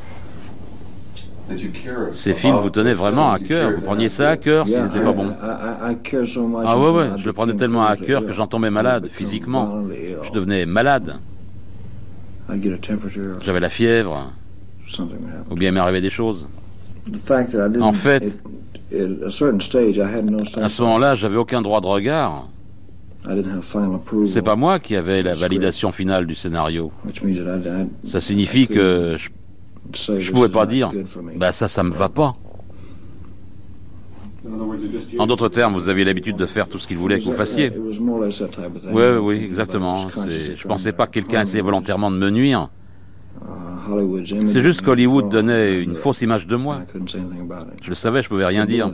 ces 2.11 2.33
films 2.33 2.57
vous 2.57 2.69
tenaient 2.69 2.93
vraiment 2.93 3.31
à 3.31 3.39
cœur. 3.39 3.71
Vous 3.75 3.81
preniez 3.81 4.09
ça 4.09 4.29
à 4.31 4.37
cœur 4.37 4.67
si 4.67 4.73
Yeah, 4.73 4.87
c'était 4.87 5.03
pas 5.03 5.11
I- 5.11 5.15
bon. 5.15 5.27
I, 5.27 5.31
I, 5.31 5.91
I 5.91 5.97
care 6.03 6.27
so 6.27 6.45
much 6.47 6.63
Ah 6.65 6.77
ouais, 6.77 6.89
ouais, 6.89 7.07
je 7.17 7.25
le 7.25 7.33
prenais 7.33 7.53
tellement 7.53 7.85
à 7.85 7.95
cœur 7.95 8.25
que 8.25 8.31
j'en 8.31 8.47
tombais 8.47 8.69
malade, 8.69 9.07
physiquement. 9.11 9.83
Je 10.23 10.31
devenais 10.31 10.65
malade. 10.65 11.15
J'avais 13.41 13.59
la 13.59 13.69
fièvre, 13.69 14.31
ou 15.49 15.55
bien 15.55 15.69
il 15.69 15.73
m'arrivait 15.75 16.01
des 16.01 16.09
choses. 16.09 16.47
En 17.81 17.91
fait. 17.93 18.41
À 18.91 20.69
ce 20.69 20.81
moment-là, 20.81 21.15
j'avais 21.15 21.37
aucun 21.37 21.61
droit 21.61 21.81
de 21.81 21.87
regard. 21.87 22.47
C'est 24.25 24.41
pas 24.41 24.55
moi 24.55 24.79
qui 24.79 24.95
avais 24.95 25.21
la 25.23 25.35
validation 25.35 25.91
finale 25.91 26.25
du 26.25 26.35
scénario. 26.35 26.91
Ça 28.05 28.21
signifie 28.21 28.67
que 28.67 29.15
je, 29.17 29.27
je 29.93 30.31
pouvais 30.31 30.47
is 30.47 30.51
pas 30.51 30.65
dire, 30.65 30.91
bah 31.35 31.51
ça, 31.51 31.67
ça 31.67 31.83
me 31.83 31.91
va 31.91 32.09
pas. 32.09 32.35
En 35.17 35.27
d'autres 35.27 35.49
termes, 35.49 35.73
vous 35.73 35.89
aviez 35.89 36.05
l'habitude 36.05 36.37
de 36.37 36.45
faire 36.45 36.69
tout 36.69 36.79
ce 36.79 36.87
qu'il 36.87 36.97
voulait 36.97 37.19
que 37.19 37.25
vous 37.25 37.31
fassiez. 37.33 37.71
Oui, 38.91 39.03
oui, 39.21 39.43
exactement. 39.43 40.09
C'est- 40.09 40.55
Je 40.55 40.67
pensais 40.67 40.93
pas 40.93 41.07
que 41.07 41.11
quelqu'un 41.11 41.41
essayait 41.41 41.61
volontairement 41.63 42.11
de 42.11 42.17
me 42.17 42.29
nuire. 42.29 42.69
Uh, 43.39 44.45
C'est 44.45 44.61
juste 44.61 44.81
qu'Hollywood 44.81 45.29
donnait 45.29 45.81
une 45.81 45.95
fausse 45.95 46.21
image 46.21 46.47
de 46.47 46.55
moi. 46.55 46.81
Je 47.81 47.89
le 47.89 47.95
savais, 47.95 48.21
je 48.21 48.29
pouvais 48.29 48.45
rien 48.45 48.65
dire. 48.65 48.91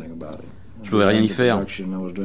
Je 0.84 0.90
pouvais 0.90 1.06
rien 1.06 1.22
y 1.22 1.30
faire. 1.30 1.66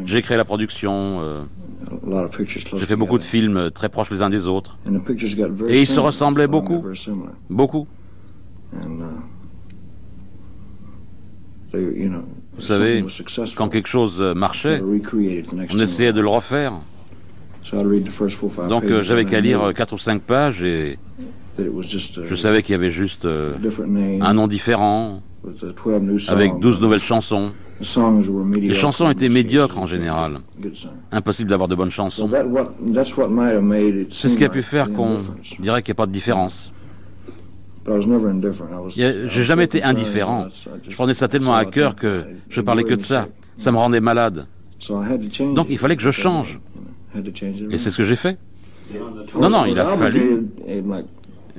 J'ai 0.05 0.21
créé 0.23 0.37
la 0.37 0.45
production. 0.45 1.21
euh, 1.23 1.45
a 1.91 2.11
lot 2.11 2.25
of 2.25 2.37
pictures 2.37 2.65
close 2.65 2.81
J'ai 2.81 2.87
fait 2.87 2.97
beaucoup 2.97 3.19
de 3.19 3.23
films 3.25 3.57
euh, 3.57 3.71
très 3.71 3.89
proches 3.89 4.11
les 4.11 4.21
uns 4.21 4.31
des 4.31 4.47
autres. 4.47 4.79
Et 5.69 5.81
ils 5.83 5.87
se 5.87 6.01
ressemblaient 6.01 6.49
beaucoup. 6.49 6.85
Beaucoup. 7.49 7.87
Vous 11.73 12.61
if 12.61 12.65
savez, 12.65 13.05
quand 13.57 13.69
quelque 13.69 13.89
chose 13.89 14.21
euh, 14.21 14.35
marchait, 14.35 14.81
on 14.83 15.79
essayait 15.79 16.13
de 16.13 16.21
le 16.21 16.29
refaire. 16.29 16.81
So 17.69 17.79
I'd 17.79 17.87
read 17.87 18.05
the 18.05 18.11
first 18.11 18.39
four, 18.39 18.51
five 18.51 18.69
Donc 18.69 18.85
euh, 18.85 19.03
j'avais 19.03 19.27
qu'à 19.27 19.41
lire 19.41 19.61
knew 19.61 19.69
euh, 19.69 19.73
quatre 19.73 19.93
ou 19.93 19.99
cinq 19.99 20.23
pages 20.23 20.63
et 20.63 20.99
je 21.59 22.35
savais 22.35 22.63
qu'il 22.63 22.73
y 22.73 22.75
avait 22.77 22.91
juste 22.91 23.27
euh, 23.27 23.57
different 23.59 23.89
name 23.89 24.23
un 24.23 24.33
nom 24.33 24.47
différent, 24.47 25.21
with 25.45 25.59
the 25.59 25.75
12 25.75 26.03
new 26.03 26.19
songs. 26.19 26.33
avec 26.33 26.59
12 26.61 26.81
nouvelles 26.81 27.03
chansons. 27.03 27.53
Les 28.61 28.73
chansons 28.73 29.11
étaient 29.11 29.29
médiocres 29.29 29.79
en 29.79 29.87
général. 29.87 30.39
Impossible 31.13 31.51
d'avoir 31.51 31.69
de 31.69 31.75
bonnes 31.75 31.91
So 31.91 32.03
chansons. 32.03 32.29
C'est 34.11 34.29
ce 34.29 34.39
qui 34.39 34.45
a 34.45 34.49
pu 34.49 34.63
faire 34.63 34.91
qu'on 34.93 35.19
dirait 35.61 35.83
qu'il 35.83 35.93
n'y 35.93 35.97
a 35.97 36.01
pas 36.03 36.07
de 36.07 36.13
différence. 36.13 36.73
J'ai 38.89 39.43
jamais 39.43 39.65
été 39.65 39.83
indifférent. 39.83 40.49
Je 40.89 40.95
prenais 40.95 41.15
ça 41.15 41.29
tellement 41.29 41.55
à 41.55 41.65
cœur 41.65 41.95
que 41.95 42.25
je 42.49 42.61
parlais 42.61 42.85
que 42.85 42.95
de 42.95 43.03
ça. 43.03 43.29
Ça 43.57 43.73
me 43.73 43.77
rendait 43.77 44.01
malade. 44.01 44.47
Donc 45.55 45.67
il 45.69 45.79
fallait 45.79 45.97
que 45.97 46.03
je 46.03 46.11
change. 46.11 46.61
Et 47.71 47.79
c'est 47.79 47.91
ce 47.91 47.97
que 47.97 48.05
j'ai 48.05 48.17
fait. 48.17 48.39
Non, 49.39 49.51
non, 49.51 49.65
il 49.67 49.79
a 49.79 49.85
fallu 49.85 50.47
like, 50.67 51.07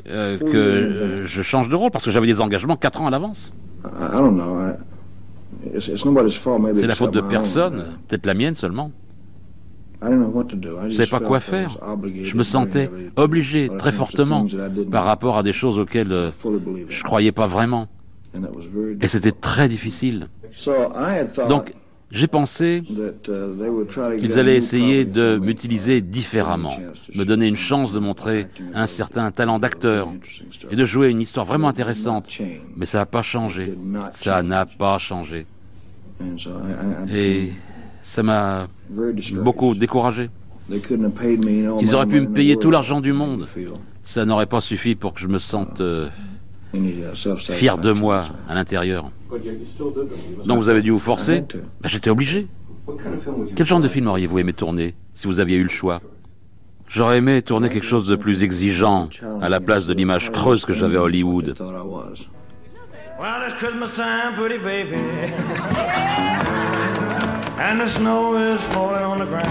euh, 0.10 0.38
que 0.38 1.26
je 1.26 1.42
change 1.42 1.70
de 1.70 1.76
rôle 1.76 1.92
parce 1.92 2.06
que 2.06 2.12
j'avais 2.12 2.28
des 2.28 2.42
engagements 2.42 2.76
quatre 2.76 3.02
ans 3.02 3.08
à 3.08 3.10
l'avance. 3.12 3.54
I 3.84 3.88
I 3.88 4.12
don't 4.14 4.36
know. 4.36 4.58
I, 4.60 5.76
it's, 5.76 5.88
it's 5.88 6.06
nobody's 6.06 6.36
fault. 6.36 6.60
Maybe 6.60 6.78
C'est 6.78 6.88
la 6.88 6.96
faute 6.96 7.14
de 7.14 7.22
personne, 7.22 7.98
peut-être 8.08 8.26
la 8.26 8.34
mienne 8.34 8.56
seulement. 8.56 8.92
Je 10.02 10.86
ne 10.86 10.90
savais 10.90 11.10
pas 11.10 11.20
quoi 11.20 11.40
faire. 11.40 11.78
Je 12.22 12.36
me 12.36 12.44
sentais 12.44 12.90
obligé 13.16 13.70
très 13.78 13.92
fortement 13.92 14.48
par 14.90 15.06
rapport 15.06 15.38
à 15.38 15.44
des 15.44 15.54
choses 15.54 15.78
auxquelles 15.78 16.12
euh, 16.12 16.32
je 16.88 17.04
croyais 17.04 17.32
pas 17.32 17.48
vraiment. 17.48 17.88
Et 19.02 19.08
c'était 19.08 19.32
très 19.32 19.68
difficile. 19.68 20.30
Donc 21.50 21.74
j'ai 22.12 22.28
pensé 22.28 22.82
uh, 22.90 24.18
qu'ils 24.18 24.40
allaient 24.40 24.56
essayer 24.56 25.06
de 25.06 25.38
m'utiliser 25.38 26.02
différemment, 26.02 26.76
me 27.14 27.24
donner 27.24 27.48
une 27.48 27.56
chance 27.56 27.94
de 27.94 28.00
montrer 28.00 28.48
un 28.74 28.88
certain 28.88 29.30
talent 29.32 29.60
d'acteur 29.60 30.10
et 30.72 30.76
de 30.76 30.86
jouer 30.86 31.10
une 31.10 31.22
histoire 31.22 31.46
vraiment 31.46 31.68
intéressante. 31.68 32.30
Mais 32.76 32.86
ça 32.86 33.00
n'a 33.00 33.06
pas 33.06 33.22
changé. 33.22 33.78
Ça 34.12 34.42
n'a 34.42 34.66
pas 34.66 34.98
changé. 34.98 35.46
Et 37.14 37.52
ça 38.02 38.24
m'a 38.24 38.68
beaucoup 39.44 39.76
découragé. 39.76 40.30
Ils 40.70 41.96
auraient 41.96 42.08
pu 42.08 42.22
me 42.22 42.32
payer 42.32 42.58
tout 42.58 42.72
l'argent 42.72 43.02
du 43.02 43.14
monde. 43.14 43.48
Ça 44.04 44.26
n'aurait 44.26 44.46
pas 44.46 44.62
suffi 44.62 44.96
pour 44.96 45.14
que 45.14 45.20
je 45.20 45.28
me 45.28 45.40
sente 45.40 45.82
euh, 45.82 46.08
uh, 46.74 47.04
fier 47.38 47.78
de 47.78 47.92
moi 47.92 48.24
à 48.48 48.56
l'intérieur. 48.56 49.12
Donc 50.46 50.60
vous 50.60 50.70
avez 50.70 50.82
dû 50.82 50.92
vous 50.92 51.00
forcer 51.00 51.44
Bah, 51.82 51.90
J'étais 51.90 52.10
obligé. 52.10 52.48
Quel 53.56 53.66
genre 53.66 53.82
de 53.82 53.88
film 53.88 54.08
auriez-vous 54.08 54.40
aimé 54.40 54.54
tourner 54.54 54.96
si 55.14 55.28
vous 55.28 55.40
aviez 55.40 55.58
eu 55.58 55.64
le 55.64 55.70
choix? 55.70 56.02
J'aurais 56.88 57.20
aimé 57.20 57.44
tourner 57.44 57.70
quelque 57.70 57.86
chose 57.86 58.08
de 58.08 58.16
plus 58.16 58.42
exigeant 58.42 59.10
à 59.42 59.50
la 59.50 59.60
place 59.60 59.86
de 59.86 59.94
l'image 59.94 60.32
creuse 60.32 60.66
que 60.66 60.74
j'avais 60.74 60.98
à 60.98 61.04
Hollywood. 61.04 61.56
Well, 63.20 63.52
Christmas 63.60 63.92
time, 63.96 64.34
pretty 64.36 64.58
baby. 64.58 64.96
And 67.62 67.82
the 67.82 67.88
snow 67.88 68.38
is 68.38 68.62
falling 68.72 69.04
on 69.04 69.20
the 69.20 69.26
ground. 69.26 69.46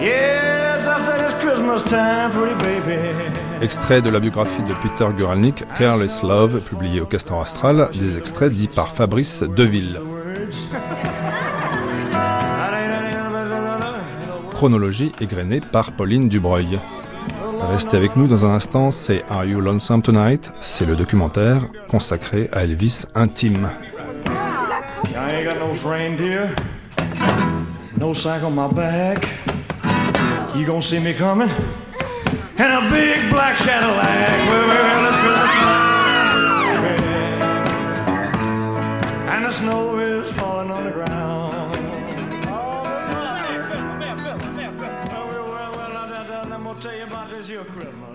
Yes, 0.00 0.84
I 0.84 1.00
said 1.06 1.24
it's 1.24 1.34
Christmas 1.34 1.84
time, 1.84 2.32
pretty 2.32 2.54
baby. 2.60 2.98
Extrait 3.62 4.02
de 4.02 4.10
la 4.10 4.18
biographie 4.18 4.64
de 4.64 4.74
Peter 4.74 5.06
Guralnick, 5.16 5.64
Careless 5.78 6.24
Love, 6.24 6.60
publié 6.60 7.00
au 7.00 7.06
Castor 7.06 7.40
Astral, 7.40 7.88
des 7.94 8.18
extraits 8.18 8.52
dits 8.52 8.66
par 8.66 8.88
Fabrice 8.88 9.44
Deville. 9.44 10.00
Chronologie 14.50 15.12
égrenée 15.20 15.60
par 15.60 15.92
Pauline 15.92 16.28
Dubreuil. 16.28 16.80
Restez 17.70 17.96
avec 17.96 18.16
nous 18.16 18.26
dans 18.26 18.44
un 18.44 18.54
instant, 18.54 18.90
c'est 18.90 19.22
Are 19.30 19.44
You 19.44 19.60
Lonesome 19.60 20.02
Tonight? 20.02 20.52
C'est 20.60 20.84
le 20.84 20.96
documentaire 20.96 21.62
consacré 21.88 22.50
à 22.52 22.64
Elvis 22.64 23.04
intime. 23.14 23.68
I 25.14 25.32
ain't 25.34 25.44
got 25.44 25.58
no 25.58 25.72
reindeer. 25.88 26.54
no 27.96 28.14
sack 28.14 28.42
on 28.42 28.54
my 28.54 28.70
back. 28.72 29.22
You 30.56 30.64
gonna 30.64 30.80
see 30.80 30.98
me 31.00 31.12
coming? 31.12 31.50
And 32.58 32.72
a 32.72 32.90
big 32.90 33.20
black 33.30 33.58
Cadillac. 33.58 34.48
Well. 34.48 34.86
And 39.28 39.44
the 39.44 39.50
snow 39.50 39.98
is 39.98 40.32
falling 40.32 40.70
on 40.70 40.84
the 40.84 40.90
ground. 40.90 41.76
Well, 44.78 45.28
well, 45.28 45.72
well, 45.72 46.52
I'm 46.52 46.64
gonna 46.64 46.80
tell 46.80 46.96
you 46.96 47.04
about 47.04 47.28
this 47.30 47.48
here 47.48 47.64
Christmas. 47.64 48.05